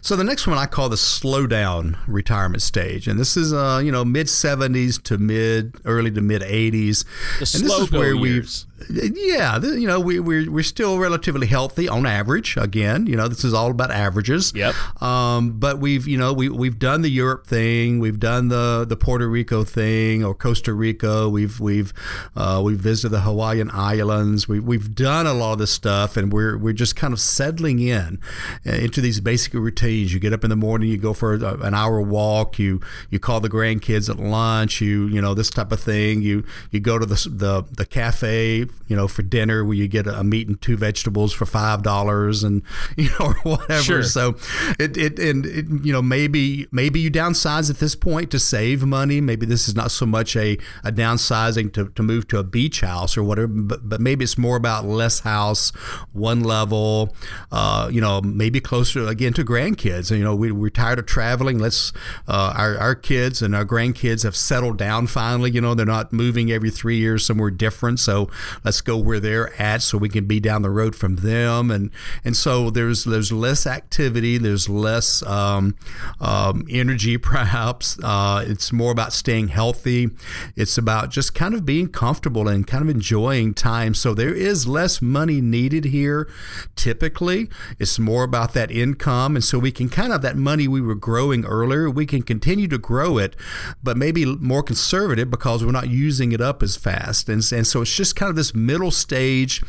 So 0.01 0.15
the 0.15 0.24
next 0.24 0.48
one 0.48 0.57
I 0.57 0.65
call 0.65 0.89
the 0.89 0.98
slow 0.98 1.48
down 1.48 1.98
retirement 2.07 2.62
stage, 2.62 3.07
and 3.07 3.19
this 3.19 3.36
is 3.36 3.53
uh 3.53 3.81
you 3.84 3.91
know 3.91 4.05
mid 4.05 4.29
seventies 4.29 4.98
to 5.00 5.17
mid 5.17 5.75
early 5.86 6.12
to 6.12 6.22
mid 6.22 6.43
eighties, 6.43 7.03
and 7.39 7.41
this 7.41 7.55
is 7.84 7.91
where 7.91 8.15
we've 8.15 8.50
yeah, 8.89 9.58
you 9.62 9.88
know, 9.88 10.01
we, 10.01 10.20
we're, 10.20 10.51
we're 10.51 10.63
still 10.63 11.00
relatively 11.00 11.48
healthy 11.48 11.88
on 11.88 12.05
average. 12.05 12.58
Again, 12.58 13.08
you 13.08 13.15
know, 13.15 13.29
this 13.29 13.46
is 13.46 13.53
all 13.53 13.72
about 13.72 13.89
averages. 13.89 14.51
Yep. 14.53 15.01
Um, 15.01 15.60
but 15.60 15.79
we've, 15.79 16.05
you 16.08 16.17
know, 16.17 16.34
we, 16.34 16.50
we've 16.50 16.77
done 16.77 17.01
the 17.01 17.10
Europe 17.10 17.48
thing. 17.48 18.00
We've 18.00 18.20
done 18.20 18.50
the, 18.50 18.86
the 18.88 18.98
Puerto 18.98 19.29
Rico 19.29 19.63
thing 19.63 20.25
or 20.25 20.36
Costa 20.36 20.74
Rica. 20.74 21.29
We've, 21.29 21.58
we've, 21.60 21.94
uh, 22.36 22.62
we've 22.63 22.77
visited 22.77 23.10
the 23.10 23.22
Hawaiian 23.22 23.72
Islands. 23.72 24.50
We, 24.50 24.60
we've 24.60 24.94
done 24.94 25.25
a 25.25 25.34
lot 25.34 25.53
of 25.53 25.60
this 25.60 25.72
stuff 25.72 26.17
and 26.17 26.34
we're, 26.34 26.58
we're 26.58 26.74
just 26.74 26.98
kind 26.98 27.13
of 27.13 27.22
settling 27.22 27.79
in 27.79 28.20
uh, 28.65 28.72
into 28.72 29.00
these 29.00 29.22
basic 29.22 29.53
routines. 29.53 30.13
You 30.13 30.20
get 30.20 30.34
up 30.34 30.44
in 30.44 30.50
the 30.50 30.58
morning, 30.58 30.89
you 30.89 30.98
go 30.98 31.13
for 31.13 31.34
an 31.34 31.74
hour 31.74 32.01
walk, 32.01 32.60
you, 32.60 32.82
you 33.10 33.20
call 33.20 33.39
the 33.39 33.50
grandkids 33.50 34.10
at 34.10 34.17
lunch, 34.17 34.82
you, 34.82 35.08
you 35.08 35.22
know, 35.22 35.34
this 35.34 35.50
type 35.50 35.72
of 35.72 35.79
thing. 35.79 36.22
You, 36.22 36.44
you 36.72 36.82
go 36.82 37.00
to 37.00 37.05
the, 37.05 37.29
the, 37.29 37.65
the 37.72 37.86
cafe 37.86 38.64
you 38.88 38.95
know, 38.95 39.07
for 39.07 39.22
dinner 39.24 39.63
where 39.63 39.75
you 39.75 39.88
get 39.88 40.07
a 40.07 40.24
meat 40.24 40.48
and 40.48 40.62
two 40.62 40.77
vegetables 40.77 41.34
for 41.34 41.45
five 41.45 41.84
dollars 41.84 42.43
and 42.43 42.62
you 42.98 43.10
know 43.19 43.27
or 43.27 43.34
whatever. 43.43 43.84
Sure. 43.84 44.03
So 44.03 44.36
it, 44.79 44.98
it 44.98 45.19
and 45.19 45.45
it, 45.45 45.65
you 45.84 45.93
know 45.93 46.01
maybe 46.01 46.67
maybe 46.72 47.00
you 47.00 47.12
downsize 47.12 47.69
at 47.69 47.77
this 47.77 47.95
point 47.95 48.31
to 48.31 48.39
save 48.39 48.86
money. 48.86 49.22
Maybe 49.22 49.45
this 49.45 49.67
is 49.67 49.75
not 49.75 49.91
so 49.91 50.05
much 50.05 50.36
a, 50.36 50.57
a 50.84 50.91
downsizing 50.91 51.74
to, 51.74 51.89
to 51.89 52.03
move 52.03 52.27
to 52.29 52.38
a 52.38 52.43
beach 52.43 52.81
house 52.81 53.17
or 53.17 53.24
whatever, 53.24 53.48
but, 53.48 53.88
but 53.88 54.01
maybe 54.01 54.24
it's 54.24 54.38
more 54.38 54.57
about 54.57 54.86
less 54.86 55.22
house, 55.22 55.72
one 56.12 56.43
level, 56.43 57.15
uh, 57.51 57.89
you 57.91 58.01
know, 58.01 58.22
maybe 58.22 58.60
closer 58.60 59.05
again 59.07 59.34
to 59.34 59.43
grandkids. 59.43 60.10
And, 60.12 60.19
You 60.19 60.25
know, 60.25 60.36
we, 60.36 60.51
we're 60.51 60.69
tired 60.69 61.00
of 61.00 61.05
traveling. 61.05 61.60
Let's 61.60 61.91
uh, 62.27 62.53
our, 62.55 62.77
our 62.77 62.95
kids 62.95 63.41
and 63.41 63.55
our 63.55 63.65
grandkids 63.65 64.24
have 64.24 64.36
settled 64.36 64.77
down 64.77 65.07
finally. 65.07 65.51
You 65.51 65.62
know, 65.62 65.74
they're 65.74 65.86
not 65.86 66.13
moving 66.13 66.51
every 66.51 66.72
three 66.72 66.98
years 66.98 67.25
somewhere 67.25 67.51
different. 67.51 68.00
So 68.00 68.29
let's 68.63 68.81
go 68.81 68.97
where 68.97 69.19
they're 69.19 69.59
at 69.62 69.81
so 69.81 69.97
we 69.97 70.09
can 70.09 70.25
be 70.25 70.39
down 70.39 70.62
the 70.62 70.69
road 70.69 70.95
from 70.95 71.17
them. 71.17 71.71
And 71.71 71.91
and 72.24 72.35
so 72.35 72.69
there's 72.69 73.03
there's 73.03 73.31
less 73.31 73.67
activity, 73.67 74.38
there's 74.38 74.69
less 74.69 75.24
um, 75.24 75.75
um, 76.19 76.65
energy, 76.69 77.17
perhaps. 77.35 77.97
Uh, 78.03 78.43
it's 78.47 78.71
more 78.71 78.91
about 78.91 79.13
staying 79.13 79.50
healthy. 79.50 80.09
It's 80.55 80.77
about 80.77 81.09
just 81.09 81.33
kind 81.33 81.53
of 81.53 81.65
being 81.65 81.88
comfortable 81.88 82.47
and 82.47 82.65
kind 82.65 82.83
of 82.83 82.89
enjoying 82.89 83.53
time. 83.53 83.93
So 83.93 84.13
there 84.13 84.33
is 84.33 84.67
less 84.67 85.01
money 85.01 85.41
needed 85.41 85.85
here. 85.85 86.29
Typically, 86.75 87.50
it's 87.79 88.00
more 88.00 88.24
about 88.24 88.53
that 88.53 88.71
income, 88.71 89.35
and 89.35 89.43
so 89.43 89.59
we 89.59 89.71
can 89.71 89.89
kind 89.89 90.13
of 90.13 90.21
that 90.21 90.38
money 90.38 90.67
we 90.67 90.81
were 90.81 90.95
growing 90.95 91.45
earlier. 91.45 91.89
We 91.89 92.05
can 92.05 92.24
continue 92.24 92.67
to 92.67 92.77
grow 92.77 93.17
it, 93.17 93.35
but 93.83 93.97
maybe 93.97 94.25
more 94.25 94.63
conservative 94.63 95.29
because 95.29 95.63
we're 95.63 95.71
not 95.71 95.89
using 95.89 96.31
it 96.31 96.41
up 96.41 96.62
as 96.62 96.75
fast. 96.75 97.29
And, 97.29 97.43
and 97.51 97.65
so 97.65 97.81
it's 97.81 97.95
just 97.95 98.15
kind 98.15 98.29
of 98.29 98.35
this 98.35 98.44
middle 98.53 98.91
stage 98.91 99.63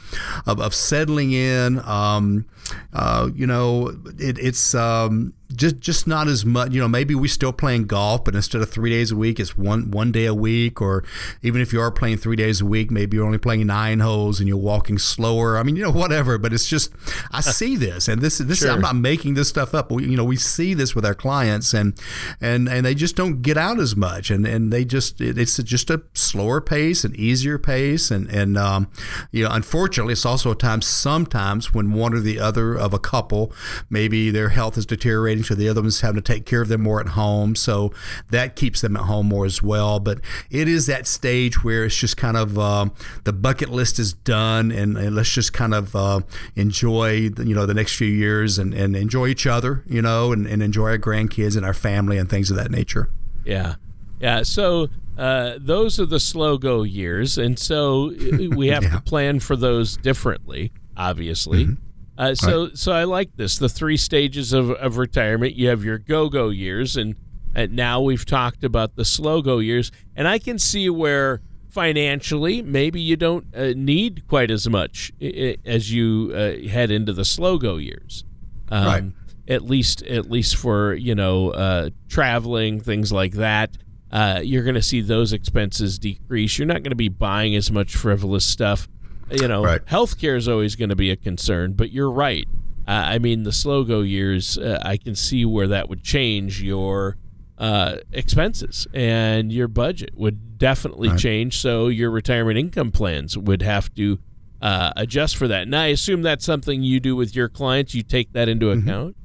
of, 0.47 0.61
of 0.61 0.75
settling 0.75 1.33
in. 1.33 1.79
Um, 1.81 2.47
uh, 2.93 3.31
you 3.35 3.47
know, 3.47 3.97
it, 4.19 4.39
it's 4.39 4.75
um, 4.75 5.33
just 5.55 5.79
just 5.79 6.07
not 6.07 6.29
as 6.29 6.45
much. 6.45 6.73
You 6.73 6.81
know, 6.81 6.89
maybe 6.89 7.15
we're 7.15 7.29
still 7.29 7.53
playing 7.53 7.87
golf, 7.87 8.25
but 8.25 8.35
instead 8.35 8.63
of 8.63 8.71
three 8.71 8.91
days 8.91 9.11
a 9.11 9.17
week, 9.17 9.39
it's 9.39 9.57
one 9.57 9.91
one 9.91 10.13
day 10.13 10.27
a 10.27 10.35
week. 10.35 10.81
Or 10.81 11.05
even 11.43 11.61
if 11.61 11.73
you 11.73 11.81
are 11.81 11.91
playing 11.91 12.19
three 12.19 12.37
days 12.37 12.61
a 12.61 12.67
week, 12.67 12.91
maybe 12.91 13.17
you're 13.17 13.27
only 13.27 13.39
playing 13.39 13.67
nine 13.67 14.01
holes 14.01 14.41
and 14.41 14.49
you're 14.49 14.57
walking 14.57 14.99
slower. 14.99 15.57
I 15.57 15.63
mean, 15.63 15.77
you 15.77 15.83
know, 15.83 15.91
whatever. 15.91 16.39
But 16.39 16.53
it's 16.53 16.67
just 16.67 16.93
I 17.31 17.41
see 17.41 17.77
this, 17.77 18.09
and 18.09 18.21
this 18.21 18.39
this 18.39 18.59
sure. 18.59 18.71
I'm 18.71 18.81
not 18.81 18.97
making 18.97 19.35
this 19.35 19.49
stuff 19.49 19.75
up. 19.75 19.91
We, 19.91 20.07
you 20.07 20.17
know, 20.17 20.25
we 20.25 20.37
see 20.37 20.75
this 20.75 20.95
with 20.95 21.07
our 21.07 21.15
clients, 21.15 21.73
and 21.73 21.99
and 22.41 22.69
and 22.69 22.85
they 22.85 22.95
just 22.95 23.17
don't 23.17 23.43
get 23.43 23.57
out 23.57 23.79
as 23.79 23.95
much, 23.95 24.31
and 24.31 24.47
and 24.47 24.73
they 24.73 24.85
just 24.85 25.21
it, 25.21 25.39
it's 25.39 25.57
just 25.59 25.91
a 25.91 26.03
slower 26.15 26.61
pace, 26.61 27.05
an 27.05 27.15
easier 27.17 27.59
pace, 27.59 28.11
and 28.11 28.29
and 28.31 28.59
um, 28.59 28.91
you 29.31 29.45
know, 29.45 29.51
unfortunately, 29.53 30.13
it's 30.13 30.27
also 30.27 30.51
a 30.51 30.57
time 30.57 30.83
sometimes 30.83 31.73
when 31.73 31.93
one 31.93 32.15
or 32.15 32.21
the 32.21 32.41
other 32.41 32.75
of 32.75 32.93
a 32.93 32.99
couple 32.99 33.53
maybe 33.91 34.31
their 34.31 34.51
health 34.51 34.77
is 34.77 34.87
deteriorating 34.87 35.36
so 35.43 35.55
the 35.55 35.69
other 35.69 35.81
one's 35.81 36.01
having 36.01 36.17
to 36.17 36.33
take 36.33 36.47
care 36.47 36.63
of 36.63 36.69
them 36.69 36.83
more 36.83 37.01
at 37.01 37.09
home. 37.09 37.55
So 37.55 37.93
that 38.31 38.57
keeps 38.57 38.81
them 38.81 38.97
at 38.97 39.03
home 39.03 39.27
more 39.27 39.45
as 39.45 39.63
well. 39.63 40.01
But 40.01 40.21
it 40.51 40.69
is 40.69 40.87
that 40.87 41.07
stage 41.07 41.63
where 41.65 41.85
it's 41.85 41.97
just 41.97 42.17
kind 42.17 42.37
of 42.37 42.59
uh, 42.59 42.87
the 43.25 43.33
bucket 43.33 43.71
list 43.71 43.99
is 43.99 44.13
done, 44.13 44.71
and, 44.71 44.97
and 44.97 45.15
let's 45.15 45.33
just 45.33 45.53
kind 45.53 45.75
of 45.75 45.95
uh, 45.95 46.21
enjoy 46.55 47.31
you 47.39 47.55
know 47.55 47.67
the 47.67 47.75
next 47.75 47.97
few 47.97 48.09
years 48.09 48.59
and, 48.59 48.75
and 48.75 48.97
enjoy 48.97 49.29
each 49.29 49.47
other, 49.47 49.83
you 49.87 50.03
know, 50.03 50.33
and, 50.33 50.47
and 50.47 50.63
enjoy 50.63 50.91
our 50.91 50.99
grandkids 50.99 51.57
and 51.57 51.65
our 51.65 51.75
family 51.75 52.19
and 52.19 52.29
things 52.29 52.51
of 52.51 52.57
that 52.57 52.71
nature. 52.71 53.11
Yeah, 53.45 53.77
yeah. 54.21 54.43
So 54.43 54.89
uh, 55.17 55.55
those 55.59 55.99
are 55.99 56.07
the 56.07 56.21
slow 56.21 56.59
go 56.59 56.83
years, 56.83 57.39
and 57.39 57.59
so 57.59 58.13
we 58.51 58.69
have 58.69 58.83
yeah. 58.83 58.91
to 58.91 59.01
plan 59.01 59.41
for 59.41 59.57
those 59.57 59.97
differently, 59.97 60.73
obviously. 60.97 61.65
Mm-hmm. 61.65 61.86
Uh, 62.19 62.35
so 62.35 62.65
right. 62.65 62.79
so 62.79 62.93
I 62.93 63.05
like 63.05 63.37
this. 63.37 63.59
The 63.59 63.69
three 63.69 63.97
stages 63.97 64.53
of, 64.53 64.71
of 64.71 64.97
retirement. 64.97 65.55
You 65.55 65.69
have 65.69 65.85
your 65.85 65.99
go 65.99 66.29
go 66.29 66.49
years, 66.49 66.97
and, 66.97 67.15
and 67.55 67.75
now 67.75 68.01
we've 68.01 68.25
talked 68.25 68.65
about 68.65 68.97
the 68.97 69.05
slow 69.05 69.43
go 69.43 69.59
years, 69.59 69.93
and 70.15 70.27
I 70.27 70.39
can 70.39 70.59
see 70.59 70.89
where 70.89 71.43
financially 71.69 72.63
maybe 72.63 73.01
you 73.01 73.17
don't 73.17 73.55
uh, 73.55 73.75
need 73.77 74.27
quite 74.29 74.51
as 74.51 74.67
much 74.67 75.13
as 75.21 75.93
you 75.93 76.33
uh, 76.35 76.67
head 76.69 76.91
into 76.91 77.13
the 77.13 77.25
slow 77.25 77.59
go 77.59 77.77
years. 77.77 78.25
Um, 78.71 78.87
right. 78.87 79.05
At 79.49 79.63
least 79.63 80.03
at 80.03 80.31
least 80.31 80.57
for 80.57 80.95
you 80.95 81.15
know 81.15 81.51
uh, 81.51 81.91
traveling 82.09 82.81
things 82.81 83.13
like 83.13 83.35
that. 83.35 83.77
Uh, 84.11 84.41
you're 84.43 84.63
going 84.63 84.77
to 84.77 84.83
see 84.83 85.01
those 85.03 85.33
expenses 85.33 85.99
decrease. 85.99 86.59
You're 86.59 86.67
not 86.67 86.83
going 86.83 86.91
to 86.91 86.97
be 86.97 87.09
buying 87.09 87.55
as 87.57 87.71
much 87.71 87.95
frivolous 87.95 88.47
stuff 88.47 88.89
you 89.31 89.49
know, 89.49 89.63
right. 89.63 89.85
healthcare 89.87 90.37
is 90.37 90.49
always 90.49 90.77
going 90.77 90.89
to 90.89 90.97
be 90.97 91.11
a 91.11 91.17
concern, 91.17 91.73
but 91.73 91.91
you're 91.91 92.11
right. 92.11 92.47
Uh, 92.87 92.91
I 92.91 93.19
mean, 93.19 93.43
the 93.43 93.53
slow 93.53 93.85
go 93.85 94.01
years, 94.01 94.59
uh, 94.59 94.81
I 94.85 94.97
can 94.97 95.15
see 95.15 95.45
where 95.45 95.67
that 95.69 95.89
would 95.89 96.03
change 96.05 96.63
your 96.63 97.17
uh, 97.59 97.97
expenses 98.13 98.87
and 98.93 99.53
your 99.53 99.67
budget 99.67 100.11
would 100.15 100.59
definitely 100.59 101.09
right. 101.09 101.19
change. 101.19 101.59
So 101.59 101.89
your 101.89 102.11
retirement 102.11 102.59
income 102.59 102.93
plans 102.93 103.37
would 103.37 103.63
have 103.63 103.93
to 103.95 104.19
uh, 104.63 104.93
adjust 104.97 105.37
for 105.37 105.49
that. 105.49 105.63
And 105.63 105.75
I 105.75 105.87
assume 105.87 106.23
that's 106.23 106.45
something 106.45 106.83
you 106.83 107.01
do 107.01 107.17
with 107.17 107.35
your 107.35 107.49
clients. 107.49 107.95
You 107.95 108.03
take 108.03 108.33
that 108.33 108.49
into 108.49 108.67
mm-hmm. 108.67 108.89
account. 108.89 109.17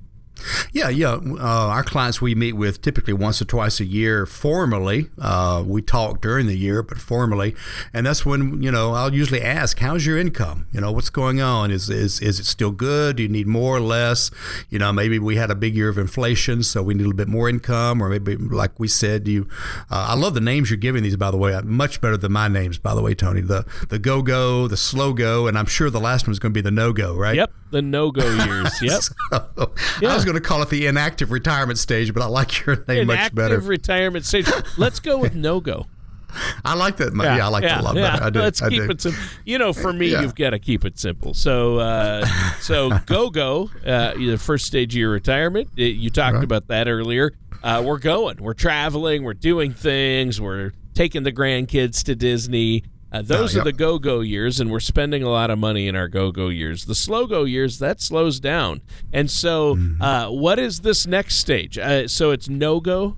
Yeah, 0.72 0.90
yeah. 0.90 1.14
Uh, 1.14 1.68
our 1.68 1.84
clients 1.84 2.22
we 2.22 2.36
meet 2.36 2.54
with 2.54 2.82
typically 2.82 3.14
once 3.14 3.42
or 3.42 3.46
twice 3.46 3.80
a 3.80 3.86
year 3.86 4.26
formally. 4.26 5.10
Uh, 5.20 5.64
we 5.66 5.82
talk 5.82 6.22
during 6.22 6.48
the 6.48 6.58
year, 6.58 6.84
but 6.84 6.98
formally, 6.98 7.56
and 7.94 8.06
that's 8.06 8.26
when 8.26 8.62
you 8.62 8.72
know 8.72 8.94
I'll 8.94 9.14
usually 9.14 9.42
ask, 9.42 9.80
"How's 9.80 10.06
your 10.06 10.18
income? 10.18 10.68
You 10.72 10.82
know, 10.82 10.92
what's 10.92 11.10
going 11.10 11.42
on? 11.42 11.72
Is 11.72 11.90
is 11.90 12.20
is 12.22 12.40
it 12.40 12.46
still 12.46 12.72
good? 12.72 13.18
Do 13.18 13.24
you 13.24 13.30
need 13.30 13.48
more 13.48 13.78
or 13.78 13.82
less? 13.82 14.32
You 14.70 14.80
know, 14.80 14.92
maybe 14.94 15.20
we 15.20 15.36
had 15.36 15.52
a 15.52 15.56
big 15.56 15.76
year 15.76 15.90
of 15.90 15.98
inflation, 15.98 16.64
so 16.64 16.82
we 16.84 16.94
need 16.94 17.02
a 17.02 17.08
little 17.08 17.18
bit 17.18 17.28
more 17.28 17.50
income, 17.50 18.02
or 18.02 18.10
maybe 18.10 18.36
like 18.36 18.80
we 18.80 18.88
said, 18.88 19.28
you. 19.28 19.48
Uh, 19.90 20.08
I 20.10 20.16
love 20.16 20.34
the 20.34 20.42
names 20.42 20.70
you're 20.70 20.78
giving 20.78 21.04
these, 21.04 21.18
by 21.18 21.32
the 21.32 21.38
way. 21.38 21.60
Much 21.64 22.02
better 22.02 22.18
than 22.18 22.32
my 22.32 22.48
names, 22.48 22.78
by 22.78 22.96
the 22.96 23.02
way, 23.02 23.14
Tony. 23.14 23.42
The 23.42 23.66
the 23.90 24.00
go 24.00 24.22
go, 24.22 24.68
the 24.68 24.78
slow 24.78 25.14
go, 25.14 25.48
and 25.48 25.58
I'm 25.58 25.66
sure 25.66 25.90
the 25.90 26.00
last 26.00 26.28
one 26.28 26.32
is 26.32 26.40
going 26.40 26.54
to 26.54 26.58
be 26.58 26.62
the 26.62 26.72
no 26.72 26.94
go, 26.94 27.16
right? 27.16 27.36
Yep, 27.36 27.52
the 27.72 27.82
no 27.82 28.12
go 28.12 28.28
years. 28.46 28.72
Yep. 28.82 29.02
so, 29.04 29.14
yeah. 30.02 30.10
Going 30.32 30.42
to 30.42 30.48
call 30.48 30.62
it 30.62 30.70
the 30.70 30.88
inactive 30.88 31.30
retirement 31.30 31.78
stage, 31.78 32.14
but 32.14 32.24
I 32.24 32.28
like 32.28 32.66
your 32.66 32.78
name 32.88 33.10
inactive 33.10 33.10
much 33.10 33.36
better. 33.36 33.60
retirement 33.60 34.24
stage. 34.24 34.48
Let's 34.78 35.02
go 35.02 35.18
with 35.18 35.36
no 35.36 35.60
go. 35.60 35.88
I 36.64 36.74
like 36.76 36.96
that. 36.98 37.14
Yeah, 37.14 37.36
yeah 37.36 37.46
I 37.46 37.50
like 37.50 37.64
yeah, 37.64 37.76
that 37.76 37.82
a 37.82 37.84
lot 37.84 37.96
yeah. 37.98 38.12
better. 38.14 38.24
I 38.24 38.30
do. 38.30 38.40
Let's 38.40 38.62
I 38.62 38.70
keep 38.70 38.84
do. 38.84 38.92
it 38.92 39.02
simple. 39.02 39.22
You 39.44 39.58
know, 39.58 39.74
for 39.74 39.92
me, 39.92 40.12
you've 40.12 40.36
got 40.36 40.52
to 40.52 40.60
keep 40.60 40.86
it 40.86 40.98
simple. 40.98 41.34
So, 41.34 41.80
uh, 41.80 42.26
so 42.62 42.98
go 43.08 43.30
go. 43.30 43.70
Uh, 43.86 44.14
the 44.14 44.38
first 44.38 44.68
stage 44.68 44.94
of 44.94 45.00
your 45.00 45.12
retirement. 45.12 45.68
Uh, 45.78 45.82
you 45.82 46.10
talked 46.10 46.36
right. 46.36 46.44
about 46.46 46.70
that 46.70 46.88
earlier. 46.88 47.34
Uh, 47.62 47.84
we're 47.86 48.00
going. 48.00 48.38
We're 48.38 48.54
traveling. 48.54 49.24
We're 49.24 49.34
doing 49.34 49.74
things. 49.74 50.40
We're 50.40 50.72
taking 50.94 51.24
the 51.24 51.34
grandkids 51.34 52.06
to 52.06 52.16
Disney. 52.16 52.86
Uh, 53.12 53.22
those 53.22 53.56
uh, 53.56 53.60
yep. 53.60 53.62
are 53.62 53.72
the 53.72 53.78
go 53.78 54.00
go 54.00 54.22
years, 54.22 54.60
and 54.60 54.72
we're 54.72 54.80
spending 54.80 55.24
a 55.24 55.30
lot 55.30 55.50
of 55.50 55.60
money 55.60 55.88
in 55.88 55.96
our 55.96 56.08
go 56.08 56.32
go 56.32 56.48
years. 56.48 56.86
The 56.86 56.96
slow 56.96 57.28
go 57.28 57.44
years, 57.44 57.80
that 57.80 58.02
slows 58.02 58.40
down. 58.40 58.82
And 59.12 59.30
so, 59.30 59.76
mm-hmm. 59.76 60.02
uh, 60.02 60.32
what 60.32 60.60
is 60.60 60.82
this 60.82 61.06
next 61.06 61.36
stage? 61.36 61.78
Uh, 61.78 62.08
so 62.08 62.32
it's 62.32 62.48
no 62.48 62.80
go? 62.80 63.18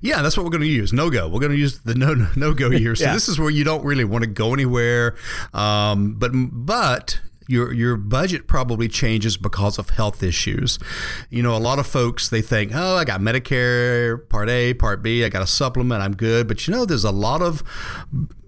Yeah, 0.00 0.22
that's 0.22 0.36
what 0.36 0.44
we're 0.44 0.50
going 0.50 0.62
to 0.62 0.66
use. 0.68 0.92
No 0.92 1.10
go. 1.10 1.28
We're 1.28 1.40
going 1.40 1.52
to 1.52 1.58
use 1.58 1.80
the 1.80 1.94
no 1.94 2.14
no 2.36 2.54
go 2.54 2.70
year. 2.70 2.94
So 2.94 3.04
yeah. 3.04 3.12
this 3.12 3.28
is 3.28 3.38
where 3.38 3.50
you 3.50 3.64
don't 3.64 3.84
really 3.84 4.04
want 4.04 4.24
to 4.24 4.30
go 4.30 4.52
anywhere, 4.52 5.16
um, 5.52 6.14
but 6.14 6.32
but 6.34 7.20
your 7.48 7.72
your 7.72 7.96
budget 7.96 8.46
probably 8.46 8.88
changes 8.88 9.36
because 9.36 9.78
of 9.78 9.90
health 9.90 10.22
issues. 10.22 10.78
You 11.30 11.42
know, 11.42 11.56
a 11.56 11.58
lot 11.58 11.78
of 11.78 11.86
folks 11.86 12.28
they 12.28 12.42
think, 12.42 12.72
"Oh, 12.74 12.96
I 12.96 13.04
got 13.04 13.20
Medicare 13.20 14.28
Part 14.28 14.48
A, 14.48 14.74
Part 14.74 15.02
B, 15.02 15.24
I 15.24 15.28
got 15.28 15.42
a 15.42 15.46
supplement, 15.46 16.02
I'm 16.02 16.14
good." 16.14 16.48
But 16.48 16.66
you 16.66 16.74
know, 16.74 16.84
there's 16.84 17.04
a 17.04 17.10
lot 17.10 17.42
of 17.42 17.62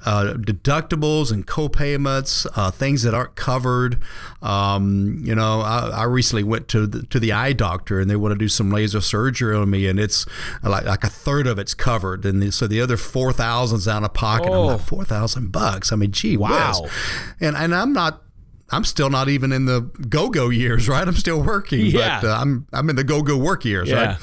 uh, 0.04 0.34
deductibles 0.34 1.32
and 1.32 1.46
co-payments, 1.46 2.46
uh, 2.54 2.70
things 2.70 3.02
that 3.02 3.14
aren't 3.14 3.36
covered. 3.36 4.02
Um, 4.42 5.22
you 5.24 5.34
know, 5.34 5.60
I, 5.60 5.88
I, 5.88 6.02
recently 6.04 6.44
went 6.44 6.68
to 6.68 6.86
the, 6.86 7.06
to 7.06 7.18
the 7.18 7.32
eye 7.32 7.54
doctor 7.54 8.00
and 8.00 8.10
they 8.10 8.16
want 8.16 8.32
to 8.32 8.38
do 8.38 8.48
some 8.48 8.70
laser 8.70 9.00
surgery 9.00 9.56
on 9.56 9.70
me, 9.70 9.86
and 9.86 9.98
it's 9.98 10.26
like, 10.62 10.84
like 10.84 11.04
a 11.04 11.08
third 11.08 11.46
of 11.46 11.58
it's 11.58 11.72
covered, 11.72 12.26
and 12.26 12.42
the, 12.42 12.52
so 12.52 12.66
the 12.66 12.80
other 12.80 12.98
four 12.98 13.32
thousand's 13.32 13.88
out 13.88 14.04
of 14.04 14.12
pocket. 14.12 14.50
Oh. 14.50 14.68
I'm 14.68 14.76
like 14.76 14.86
four 14.86 15.04
thousand 15.04 15.52
bucks. 15.52 15.92
I 15.92 15.96
mean, 15.96 16.12
gee 16.12 16.36
wow. 16.36 16.82
whiz. 16.82 16.92
And 17.40 17.56
and 17.56 17.74
I'm 17.74 17.94
not 17.94 18.23
I'm 18.70 18.84
still 18.84 19.10
not 19.10 19.28
even 19.28 19.52
in 19.52 19.66
the 19.66 19.82
go-go 20.08 20.48
years, 20.48 20.88
right? 20.88 21.06
I'm 21.06 21.14
still 21.14 21.42
working, 21.42 21.86
yeah. 21.86 22.20
but 22.20 22.28
uh, 22.28 22.38
I'm 22.40 22.66
I'm 22.72 22.88
in 22.90 22.96
the 22.96 23.04
go-go 23.04 23.36
work 23.36 23.64
years, 23.64 23.88
yeah. 23.88 24.16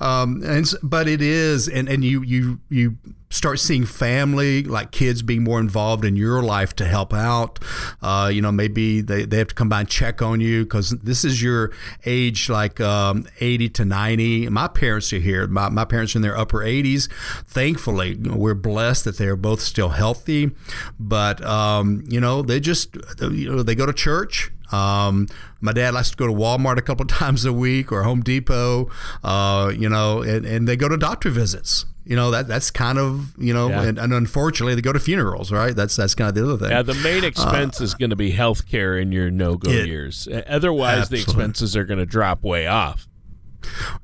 Um, 0.00 0.42
and 0.44 0.66
but 0.82 1.08
it 1.08 1.20
is, 1.20 1.68
and 1.68 1.88
and 1.88 2.04
you 2.04 2.22
you 2.22 2.60
you 2.68 2.96
start 3.38 3.60
seeing 3.60 3.86
family, 3.86 4.64
like 4.64 4.90
kids 4.90 5.22
being 5.22 5.44
more 5.44 5.60
involved 5.60 6.04
in 6.04 6.16
your 6.16 6.42
life 6.42 6.74
to 6.76 6.84
help 6.84 7.14
out. 7.14 7.58
Uh, 8.02 8.30
you 8.32 8.42
know, 8.42 8.50
maybe 8.50 9.00
they, 9.00 9.24
they 9.24 9.38
have 9.38 9.48
to 9.48 9.54
come 9.54 9.68
by 9.68 9.80
and 9.80 9.88
check 9.88 10.20
on 10.20 10.40
you 10.40 10.64
because 10.64 10.90
this 10.90 11.24
is 11.24 11.40
your 11.40 11.72
age, 12.04 12.50
like 12.50 12.80
um, 12.80 13.26
80 13.40 13.68
to 13.70 13.84
90. 13.84 14.48
My 14.50 14.66
parents 14.66 15.12
are 15.12 15.20
here. 15.20 15.46
My, 15.46 15.68
my 15.68 15.84
parents 15.84 16.14
are 16.14 16.18
in 16.18 16.22
their 16.22 16.36
upper 16.36 16.58
80s. 16.58 17.08
Thankfully, 17.44 18.16
we're 18.16 18.54
blessed 18.54 19.04
that 19.04 19.18
they're 19.18 19.36
both 19.36 19.60
still 19.60 19.90
healthy. 19.90 20.50
But, 20.98 21.42
um, 21.44 22.04
you 22.08 22.20
know, 22.20 22.42
they 22.42 22.58
just, 22.58 22.96
you 23.20 23.50
know, 23.50 23.62
they 23.62 23.76
go 23.76 23.86
to 23.86 23.92
church. 23.92 24.50
Um, 24.72 25.28
my 25.60 25.72
dad 25.72 25.94
likes 25.94 26.10
to 26.10 26.16
go 26.16 26.26
to 26.26 26.32
Walmart 26.32 26.78
a 26.78 26.82
couple 26.82 27.06
times 27.06 27.44
a 27.44 27.52
week 27.52 27.90
or 27.92 28.02
Home 28.02 28.22
Depot, 28.22 28.90
uh, 29.24 29.72
you 29.76 29.88
know, 29.88 30.22
and, 30.22 30.44
and 30.46 30.68
they 30.68 30.76
go 30.76 30.88
to 30.88 30.96
doctor 30.96 31.30
visits. 31.30 31.84
You 32.04 32.16
know 32.16 32.30
that 32.30 32.48
that's 32.48 32.70
kind 32.70 32.98
of 32.98 33.34
you 33.36 33.52
know 33.52 33.68
yeah. 33.68 33.82
and, 33.82 33.98
and, 33.98 34.14
unfortunately 34.14 34.74
they 34.74 34.80
go 34.80 34.94
to 34.94 34.98
funerals 34.98 35.52
right? 35.52 35.76
That's 35.76 35.94
that's 35.94 36.14
kind 36.14 36.30
of 36.30 36.34
the 36.34 36.42
other 36.42 36.56
thing. 36.56 36.70
Yeah 36.70 36.80
the 36.80 36.94
main 36.94 37.22
uh, 37.22 37.26
expense 37.26 37.82
uh, 37.82 37.84
is 37.84 37.92
going 37.92 38.08
to 38.08 38.16
be 38.16 38.30
health 38.30 38.66
care 38.66 38.96
in 38.96 39.12
your 39.12 39.30
no-go 39.30 39.70
years. 39.70 40.26
Otherwise 40.46 41.00
absolutely. 41.00 41.18
the 41.18 41.22
expenses 41.22 41.76
are 41.76 41.84
going 41.84 41.98
to 41.98 42.06
drop 42.06 42.42
way 42.42 42.66
off 42.66 43.07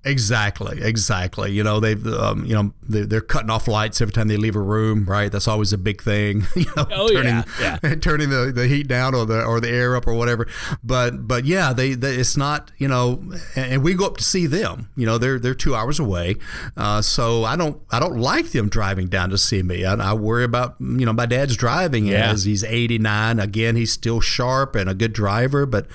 Exactly, 0.04 0.82
exactly. 0.82 1.52
You 1.52 1.62
know, 1.62 1.80
they've, 1.80 2.06
um, 2.06 2.44
you 2.44 2.54
know, 2.54 2.74
they're, 2.82 3.06
they're, 3.06 3.20
cutting 3.20 3.48
off 3.48 3.66
lights 3.66 4.00
every 4.02 4.12
time 4.12 4.28
they 4.28 4.36
leave 4.36 4.54
a 4.54 4.60
room, 4.60 5.06
right? 5.06 5.32
That's 5.32 5.48
always 5.48 5.72
a 5.72 5.78
big 5.78 6.02
thing. 6.02 6.46
you 6.56 6.66
know, 6.76 6.86
oh 6.90 7.08
turning, 7.08 7.44
yeah, 7.60 7.78
yeah. 7.82 7.94
turning 8.00 8.28
the, 8.28 8.52
the 8.54 8.66
heat 8.66 8.86
down 8.86 9.14
or 9.14 9.24
the 9.24 9.42
or 9.42 9.60
the 9.60 9.70
air 9.70 9.96
up 9.96 10.06
or 10.06 10.14
whatever. 10.14 10.46
But 10.82 11.26
but 11.26 11.46
yeah, 11.46 11.72
they, 11.72 11.94
they 11.94 12.16
it's 12.16 12.36
not 12.36 12.70
you 12.76 12.88
know, 12.88 13.24
and 13.56 13.82
we 13.82 13.94
go 13.94 14.06
up 14.06 14.18
to 14.18 14.24
see 14.24 14.46
them. 14.46 14.90
You 14.94 15.06
know, 15.06 15.16
they're 15.16 15.38
they're 15.38 15.54
two 15.54 15.74
hours 15.74 15.98
away, 15.98 16.36
uh, 16.76 17.00
so 17.00 17.44
I 17.44 17.56
don't 17.56 17.80
I 17.90 17.98
don't 17.98 18.18
like 18.18 18.50
them 18.50 18.68
driving 18.68 19.08
down 19.08 19.30
to 19.30 19.38
see 19.38 19.62
me. 19.62 19.84
I, 19.84 19.94
I 19.94 20.12
worry 20.12 20.44
about 20.44 20.76
you 20.80 21.06
know 21.06 21.12
my 21.12 21.26
dad's 21.26 21.56
driving 21.56 22.06
yeah. 22.06 22.30
as 22.30 22.44
he's 22.44 22.62
89. 22.62 23.40
Again, 23.40 23.76
he's 23.76 23.92
still 23.92 24.20
sharp 24.20 24.74
and 24.74 24.90
a 24.90 24.94
good 24.94 25.14
driver, 25.14 25.64
but 25.64 25.86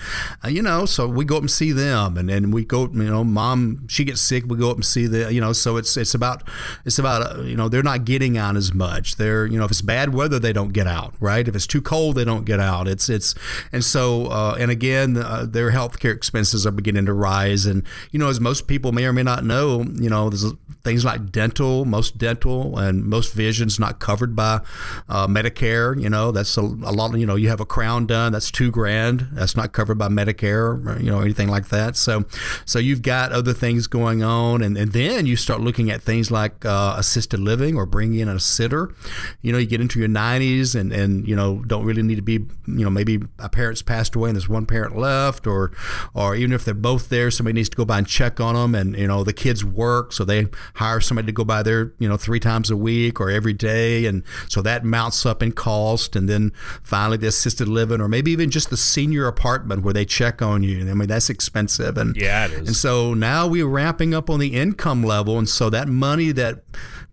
uh, 0.44 0.48
you 0.48 0.64
know, 0.64 0.86
so 0.86 1.08
we 1.08 1.26
go 1.26 1.38
up 1.38 1.44
and 1.44 1.52
see 1.52 1.72
them, 1.72 2.18
and 2.18 2.30
then 2.30 2.50
we 2.50 2.66
go 2.66 2.82
you 2.82 3.04
know, 3.04 3.24
mom 3.24 3.49
she 3.88 4.04
gets 4.04 4.22
sick, 4.22 4.46
we 4.48 4.58
go 4.58 4.70
up 4.70 4.78
and 4.78 4.86
see 4.86 5.08
the, 5.08 5.34
you 5.34 5.42
know, 5.42 5.54
so 5.54 5.78
it's 5.78 5.98
it's 5.98 6.14
about 6.14 6.48
it's 6.86 7.00
about 7.00 7.40
uh, 7.40 7.42
you 7.42 7.56
know 7.56 7.70
they're 7.70 7.84
not 7.84 8.06
getting 8.06 8.38
out 8.38 8.56
as 8.56 8.74
much. 8.74 9.16
They're 9.16 9.46
you 9.46 9.58
know 9.58 9.66
if 9.66 9.72
it's 9.72 9.82
bad 9.82 10.14
weather 10.14 10.40
they 10.40 10.54
don't 10.54 10.74
get 10.74 10.88
out, 10.88 11.14
right? 11.20 11.48
If 11.48 11.56
it's 11.56 11.68
too 11.68 11.82
cold 11.82 12.16
they 12.16 12.26
don't 12.26 12.46
get 12.46 12.60
out. 12.60 12.88
It's 12.88 13.10
it's 13.10 13.36
and 13.72 13.84
so 13.84 14.28
uh, 14.28 14.56
and 14.60 14.72
again 14.72 15.18
uh, 15.18 15.46
their 15.48 15.72
healthcare 15.72 16.14
expenses 16.14 16.66
are 16.66 16.72
beginning 16.72 17.06
to 17.06 17.14
rise, 17.14 17.66
and 17.66 17.84
you 18.12 18.20
know 18.20 18.30
as 18.30 18.40
most 18.40 18.68
people 18.68 18.92
may 18.92 19.06
or 19.06 19.14
may 19.14 19.24
not 19.24 19.44
know, 19.44 19.84
you 19.96 20.10
know 20.10 20.30
there's 20.30 20.46
things 20.84 21.04
like 21.04 21.32
dental, 21.32 21.86
most 21.86 22.18
dental 22.18 22.78
and 22.78 23.06
most 23.06 23.34
vision's 23.34 23.80
not 23.80 24.00
covered 24.00 24.36
by 24.36 24.62
uh, 25.08 25.28
Medicare. 25.28 26.00
You 26.02 26.10
know 26.10 26.32
that's 26.32 26.58
a, 26.58 26.62
a 26.62 26.94
lot. 26.94 27.18
You 27.18 27.26
know 27.26 27.36
you 27.36 27.50
have 27.50 27.60
a 27.60 27.66
crown 27.66 28.06
done, 28.06 28.32
that's 28.32 28.52
two 28.52 28.72
grand. 28.72 29.28
That's 29.34 29.56
not 29.56 29.72
covered 29.72 29.98
by 29.98 30.08
Medicare, 30.08 30.86
or, 30.86 31.00
you 31.00 31.12
know 31.12 31.22
anything 31.22 31.50
like 31.50 31.70
that. 31.70 31.96
So 31.96 32.26
so 32.66 32.80
you've 32.80 33.02
got 33.02 33.32
other 33.40 33.54
things 33.54 33.88
going 33.88 34.22
on, 34.22 34.62
and, 34.62 34.78
and 34.78 34.92
then 34.92 35.26
you 35.26 35.36
start 35.36 35.62
looking 35.62 35.90
at 35.90 36.02
things 36.02 36.30
like 36.30 36.66
uh, 36.66 36.94
assisted 36.98 37.40
living 37.40 37.76
or 37.76 37.86
bringing 37.86 38.20
in 38.20 38.28
a 38.28 38.40
sitter. 38.40 38.94
You 39.42 39.52
know, 39.52 39.58
you 39.58 39.66
get 39.66 39.82
into 39.82 40.00
your 40.00 40.10
90s 40.10 40.80
and, 40.80 40.92
and 40.92 41.28
you 41.28 41.36
know 41.36 41.64
don't 41.66 41.86
really 41.86 42.04
need 42.04 42.16
to 42.16 42.22
be 42.22 42.34
you 42.34 42.84
know 42.84 42.90
maybe 42.90 43.22
a 43.40 43.50
parent's 43.50 43.82
passed 43.82 44.16
away 44.16 44.30
and 44.30 44.36
there's 44.36 44.50
one 44.50 44.66
parent 44.66 44.98
left, 44.98 45.48
or 45.48 45.72
or 46.14 46.36
even 46.36 46.54
if 46.54 46.66
they're 46.66 46.74
both 46.74 47.10
there, 47.10 47.32
somebody 47.32 47.56
needs 47.56 47.70
to 47.70 47.78
go 47.78 47.86
by 47.86 47.98
and 47.98 48.08
check 48.08 48.40
on 48.40 48.56
them, 48.56 48.76
and 48.76 48.96
you 48.98 49.08
know 49.08 49.24
the 49.24 49.34
kids 49.34 49.64
work, 49.64 50.14
so 50.14 50.24
they 50.24 50.48
hire 50.76 51.00
somebody 51.00 51.26
to 51.28 51.32
go 51.32 51.44
by 51.44 51.64
there 51.64 51.94
you 51.98 52.08
know 52.08 52.18
three 52.18 52.40
times 52.40 52.70
a 52.70 52.78
week 52.78 53.20
or 53.20 53.30
every 53.30 53.54
day, 53.54 54.06
and 54.06 54.24
so 54.48 54.62
that 54.62 54.84
mounts 54.84 55.26
up 55.26 55.42
in 55.42 55.52
cost, 55.52 56.16
and 56.16 56.28
then 56.30 56.52
finally 56.84 57.18
the 57.18 57.28
assisted 57.28 57.68
living 57.68 58.02
or 58.02 58.08
maybe 58.08 58.32
even 58.32 58.52
just 58.52 58.70
the 58.70 58.78
senior 58.78 59.28
apartment 59.28 59.84
where 59.84 59.94
they 59.94 60.06
check 60.06 60.42
on 60.42 60.62
you. 60.64 60.90
I 60.90 60.94
mean 60.94 61.08
that's 61.08 61.30
expensive, 61.30 61.98
and 61.98 62.16
yeah, 62.16 62.46
it 62.46 62.52
is. 62.52 62.68
And 62.68 62.76
so 62.76 63.14
now 63.14 63.29
we're 63.48 63.68
ramping 63.68 64.14
up 64.14 64.30
on 64.30 64.40
the 64.40 64.56
income 64.56 65.04
level, 65.04 65.38
and 65.38 65.48
so 65.48 65.70
that 65.70 65.88
money 65.88 66.32
that 66.32 66.64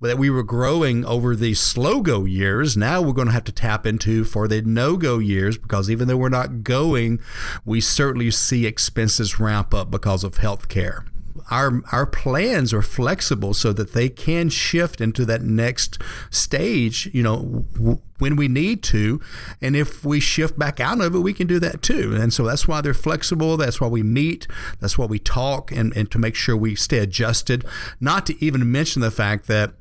that 0.00 0.18
we 0.18 0.28
were 0.28 0.42
growing 0.42 1.04
over 1.04 1.34
the 1.34 1.54
slow 1.54 2.00
go 2.00 2.24
years, 2.24 2.76
now 2.76 3.00
we're 3.00 3.12
going 3.12 3.28
to 3.28 3.32
have 3.32 3.44
to 3.44 3.52
tap 3.52 3.86
into 3.86 4.24
for 4.24 4.46
the 4.46 4.60
no 4.62 4.96
go 4.96 5.18
years 5.18 5.56
because 5.56 5.90
even 5.90 6.06
though 6.06 6.16
we're 6.16 6.28
not 6.28 6.62
going, 6.62 7.18
we 7.64 7.80
certainly 7.80 8.30
see 8.30 8.66
expenses 8.66 9.40
ramp 9.40 9.72
up 9.72 9.90
because 9.90 10.22
of 10.22 10.36
health 10.38 10.68
care 10.68 11.04
our 11.50 11.82
our 11.92 12.06
plans 12.06 12.72
are 12.72 12.82
flexible 12.82 13.54
so 13.54 13.72
that 13.72 13.92
they 13.92 14.08
can 14.08 14.48
shift 14.48 15.00
into 15.00 15.24
that 15.24 15.42
next 15.42 16.00
stage 16.30 17.08
you 17.12 17.22
know 17.22 18.00
when 18.18 18.36
we 18.36 18.48
need 18.48 18.82
to 18.82 19.20
and 19.60 19.76
if 19.76 20.04
we 20.04 20.20
shift 20.20 20.58
back 20.58 20.80
out 20.80 21.00
of 21.00 21.14
it 21.14 21.18
we 21.18 21.32
can 21.32 21.46
do 21.46 21.58
that 21.58 21.82
too. 21.82 22.14
And 22.14 22.32
so 22.32 22.44
that's 22.44 22.66
why 22.66 22.80
they're 22.80 22.94
flexible. 22.94 23.56
That's 23.56 23.80
why 23.80 23.88
we 23.88 24.02
meet. 24.02 24.46
That's 24.80 24.98
why 24.98 25.06
we 25.06 25.18
talk 25.18 25.70
and, 25.72 25.96
and 25.96 26.10
to 26.10 26.18
make 26.18 26.34
sure 26.34 26.56
we 26.56 26.74
stay 26.74 26.98
adjusted. 26.98 27.64
Not 28.00 28.26
to 28.26 28.44
even 28.44 28.70
mention 28.70 29.02
the 29.02 29.10
fact 29.10 29.46
that 29.46 29.72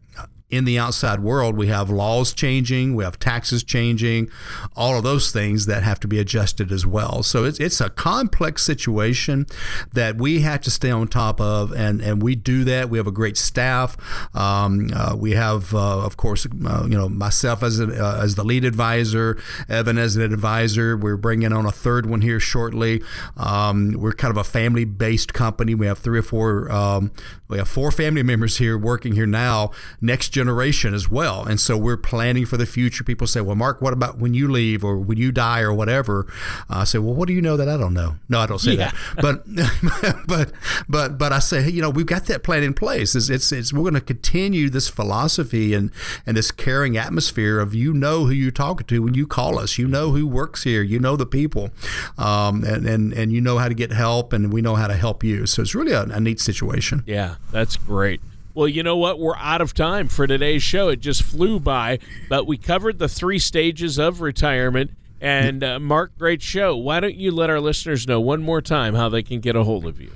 in 0.49 0.65
the 0.65 0.77
outside 0.79 1.19
world, 1.21 1.57
we 1.57 1.67
have 1.67 1.89
laws 1.89 2.33
changing, 2.33 2.95
we 2.95 3.03
have 3.03 3.17
taxes 3.17 3.63
changing, 3.63 4.29
all 4.75 4.95
of 4.97 5.03
those 5.03 5.31
things 5.31 5.65
that 5.65 5.83
have 5.83 5.99
to 5.99 6.07
be 6.07 6.19
adjusted 6.19 6.71
as 6.71 6.85
well. 6.85 7.23
So 7.23 7.43
it's, 7.43 7.59
it's 7.59 7.81
a 7.81 7.89
complex 7.89 8.63
situation 8.63 9.47
that 9.93 10.17
we 10.17 10.41
have 10.41 10.61
to 10.61 10.71
stay 10.71 10.91
on 10.91 11.07
top 11.07 11.41
of, 11.41 11.71
and, 11.73 11.99
and 11.99 12.21
we 12.21 12.35
do 12.35 12.63
that. 12.65 12.89
We 12.89 12.97
have 12.99 13.07
a 13.07 13.11
great 13.11 13.37
staff. 13.37 13.97
Um, 14.35 14.91
uh, 14.95 15.15
we 15.17 15.31
have, 15.31 15.73
uh, 15.73 16.05
of 16.05 16.15
course, 16.15 16.45
uh, 16.65 16.83
you 16.83 16.97
know, 16.97 17.09
myself 17.09 17.63
as, 17.63 17.79
a, 17.79 17.85
uh, 17.85 18.21
as 18.21 18.35
the 18.35 18.43
lead 18.43 18.65
advisor, 18.65 19.41
Evan 19.67 19.97
as 19.97 20.15
an 20.15 20.21
advisor. 20.21 20.95
We're 20.95 21.17
bringing 21.17 21.53
on 21.53 21.65
a 21.65 21.71
third 21.71 22.05
one 22.05 22.21
here 22.21 22.39
shortly. 22.39 23.01
Um, 23.35 23.93
we're 23.97 24.13
kind 24.13 24.31
of 24.31 24.37
a 24.37 24.43
family 24.43 24.85
based 24.85 25.33
company. 25.33 25.75
We 25.75 25.87
have 25.87 25.99
three 25.99 26.19
or 26.19 26.23
four, 26.23 26.71
um, 26.71 27.11
we 27.47 27.57
have 27.57 27.67
four 27.67 27.91
family 27.91 28.23
members 28.35 28.57
here 28.57 28.77
working 28.77 29.13
here 29.13 29.25
now. 29.25 29.71
Next 29.99 30.29
generation 30.29 30.44
as 30.93 31.09
well. 31.09 31.43
And 31.43 31.59
so 31.59 31.77
we're 31.77 31.97
planning 31.97 32.45
for 32.45 32.57
the 32.57 32.65
future. 32.65 33.03
People 33.03 33.27
say, 33.27 33.41
well, 33.41 33.55
Mark, 33.55 33.81
what 33.81 33.93
about 33.93 34.17
when 34.17 34.33
you 34.33 34.47
leave 34.49 34.83
or 34.83 34.97
when 34.97 35.17
you 35.17 35.31
die 35.31 35.61
or 35.61 35.73
whatever? 35.73 36.25
Uh, 36.69 36.79
I 36.79 36.83
say, 36.83 36.99
well, 36.99 37.13
what 37.13 37.27
do 37.27 37.33
you 37.33 37.41
know 37.41 37.57
that 37.57 37.69
I 37.69 37.77
don't 37.77 37.93
know? 37.93 38.15
No, 38.29 38.39
I 38.39 38.45
don't 38.45 38.59
say 38.59 38.73
yeah. 38.73 38.91
that. 39.15 39.21
But, 39.21 40.27
but, 40.27 40.51
but, 40.87 41.17
but 41.17 41.33
I 41.33 41.39
say, 41.39 41.63
hey, 41.63 41.71
you 41.71 41.81
know, 41.81 41.89
we've 41.89 42.05
got 42.05 42.25
that 42.25 42.43
plan 42.43 42.63
in 42.63 42.73
place. 42.73 43.15
It's, 43.15 43.29
it's, 43.29 43.51
it's 43.51 43.73
we're 43.73 43.81
going 43.81 43.93
to 43.95 44.01
continue 44.01 44.69
this 44.69 44.89
philosophy 44.89 45.73
and, 45.73 45.91
and 46.25 46.37
this 46.37 46.51
caring 46.51 46.97
atmosphere 46.97 47.59
of 47.59 47.73
you 47.73 47.93
know 47.93 48.25
who 48.25 48.31
you're 48.31 48.51
talking 48.51 48.87
to 48.87 49.03
when 49.03 49.13
you 49.13 49.27
call 49.27 49.59
us. 49.59 49.77
You 49.77 49.87
know 49.87 50.11
who 50.11 50.27
works 50.27 50.63
here. 50.63 50.81
You 50.81 50.99
know 50.99 51.15
the 51.15 51.25
people, 51.25 51.69
um, 52.17 52.63
and, 52.63 52.85
and, 52.87 53.13
and 53.13 53.31
you 53.31 53.41
know 53.41 53.57
how 53.57 53.67
to 53.67 53.75
get 53.75 53.91
help, 53.91 54.33
and 54.33 54.51
we 54.51 54.61
know 54.61 54.75
how 54.75 54.87
to 54.87 54.95
help 54.95 55.23
you. 55.23 55.45
So 55.45 55.61
it's 55.61 55.75
really 55.75 55.91
a, 55.91 56.03
a 56.03 56.19
neat 56.19 56.39
situation. 56.39 57.03
Yeah, 57.05 57.35
that's 57.51 57.75
great. 57.77 58.21
Well, 58.55 58.69
you 58.69 58.83
know 58.83 58.95
what? 58.95 59.19
We're 59.19 59.35
out 59.35 59.59
of 59.59 59.73
time 59.73 60.07
for 60.07 60.25
today's 60.25 60.63
show. 60.63 60.87
It 60.87 61.01
just 61.01 61.23
flew 61.23 61.59
by, 61.59 61.99
but 62.29 62.47
we 62.47 62.57
covered 62.57 62.99
the 62.99 63.09
three 63.09 63.37
stages 63.37 63.99
of 63.99 64.21
retirement. 64.21 64.91
And 65.19 65.61
uh, 65.61 65.77
Mark, 65.77 66.17
great 66.17 66.41
show. 66.41 66.73
Why 66.77 67.01
don't 67.01 67.15
you 67.15 67.31
let 67.31 67.49
our 67.49 67.59
listeners 67.59 68.07
know 68.07 68.21
one 68.21 68.41
more 68.41 68.61
time 68.61 68.95
how 68.95 69.09
they 69.09 69.23
can 69.23 69.41
get 69.41 69.57
a 69.57 69.65
hold 69.65 69.85
of 69.85 69.99
you? 69.99 70.11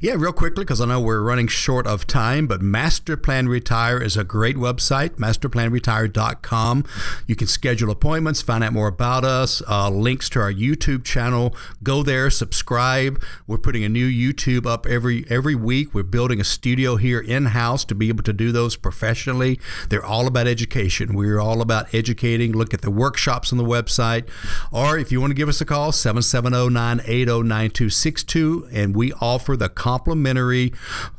Yeah, 0.00 0.14
real 0.16 0.32
quickly, 0.32 0.64
because 0.64 0.80
I 0.80 0.86
know 0.86 1.00
we're 1.00 1.22
running 1.22 1.46
short 1.46 1.86
of 1.86 2.06
time, 2.06 2.46
but 2.46 2.62
Master 2.62 3.16
Plan 3.16 3.48
Retire 3.48 3.98
is 4.02 4.16
a 4.16 4.24
great 4.24 4.56
website, 4.56 5.16
masterplanretire.com. 5.16 6.84
You 7.26 7.36
can 7.36 7.46
schedule 7.46 7.90
appointments, 7.90 8.42
find 8.42 8.62
out 8.62 8.72
more 8.72 8.88
about 8.88 9.24
us, 9.24 9.62
uh, 9.68 9.90
links 9.90 10.28
to 10.30 10.40
our 10.40 10.52
YouTube 10.52 11.04
channel. 11.04 11.54
Go 11.82 12.02
there, 12.02 12.30
subscribe. 12.30 13.22
We're 13.46 13.58
putting 13.58 13.84
a 13.84 13.88
new 13.88 14.08
YouTube 14.08 14.66
up 14.66 14.86
every 14.86 15.24
every 15.30 15.54
week. 15.54 15.94
We're 15.94 16.02
building 16.02 16.40
a 16.40 16.44
studio 16.44 16.96
here 16.96 17.20
in 17.20 17.46
house 17.46 17.84
to 17.86 17.94
be 17.94 18.08
able 18.08 18.22
to 18.24 18.32
do 18.32 18.52
those 18.52 18.76
professionally. 18.76 19.58
They're 19.88 20.04
all 20.04 20.26
about 20.26 20.46
education. 20.46 21.14
We're 21.14 21.40
all 21.40 21.60
about 21.62 21.94
educating. 21.94 22.52
Look 22.52 22.74
at 22.74 22.82
the 22.82 22.90
workshops 22.90 23.52
on 23.52 23.58
the 23.58 23.64
website. 23.64 24.28
Or 24.70 24.98
if 24.98 25.10
you 25.10 25.20
want 25.20 25.30
to 25.30 25.34
give 25.34 25.48
us 25.48 25.60
a 25.60 25.64
call, 25.64 25.92
770 25.92 26.70
980 26.70 27.42
9262, 27.42 28.68
and 28.72 28.94
we 28.94 29.12
offer 29.14 29.56
the 29.56 29.69
complimentary 29.70 30.72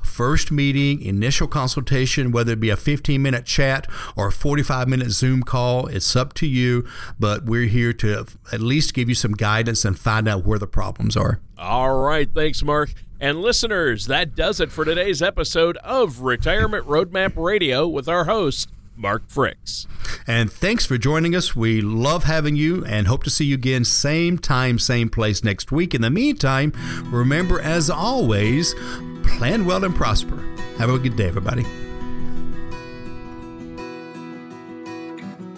first 0.04 0.52
meeting, 0.52 1.02
initial 1.02 1.48
consultation, 1.48 2.32
whether 2.32 2.54
it 2.54 2.60
be 2.60 2.70
a 2.70 2.78
15 2.78 3.22
minute 3.22 3.46
chat 3.46 3.88
or 4.16 4.28
a 4.28 4.32
45 4.32 4.88
minute 4.88 5.12
Zoom 5.12 5.42
call. 5.44 5.88
It's 5.88 6.16
up 6.16 6.34
to 6.34 6.48
you, 6.48 6.86
but 7.20 7.46
we're 7.46 7.68
here 7.68 7.94
to 7.94 8.26
at 8.52 8.62
least 8.62 8.94
give 8.94 9.10
you 9.10 9.16
some 9.16 9.32
guidance 9.34 9.86
and 9.86 9.98
find 9.98 10.28
out 10.28 10.46
where 10.46 10.60
the 10.60 10.68
problems 10.68 11.16
are. 11.18 11.40
All 11.58 11.96
right. 12.02 12.30
Thanks, 12.34 12.64
Mark. 12.64 12.94
And 13.20 13.40
listeners, 13.40 14.08
that 14.08 14.36
does 14.36 14.60
it 14.60 14.72
for 14.72 14.84
today's 14.84 15.22
episode 15.22 15.78
of 15.78 16.22
Retirement 16.22 16.88
Roadmap 16.88 17.34
Radio 17.36 17.88
with 17.88 18.10
our 18.10 18.26
host, 18.26 18.70
Mark 18.96 19.28
Fricks. 19.28 19.88
And 20.28 20.52
thanks 20.52 20.86
for 20.86 20.98
joining 20.98 21.36
us. 21.36 21.56
We 21.56 21.82
love 21.82 22.26
having 22.26 22.56
you 22.56 22.86
and 22.86 23.08
hope 23.08 23.24
to 23.24 23.30
see 23.30 23.46
you 23.46 23.56
again, 23.56 23.84
same 23.86 24.38
time, 24.38 24.80
same 24.80 25.10
place 25.10 25.44
next 25.44 25.72
week. 25.72 25.94
In 25.94 26.02
the 26.02 26.10
meantime, 26.10 26.74
remember, 27.06 27.60
as 27.60 27.90
always, 27.90 28.76
plan 29.24 29.66
well 29.66 29.84
and 29.84 29.96
prosper. 29.96 30.38
Have 30.78 30.90
a 30.90 31.00
good 31.00 31.16
day, 31.16 31.28
everybody. 31.28 31.66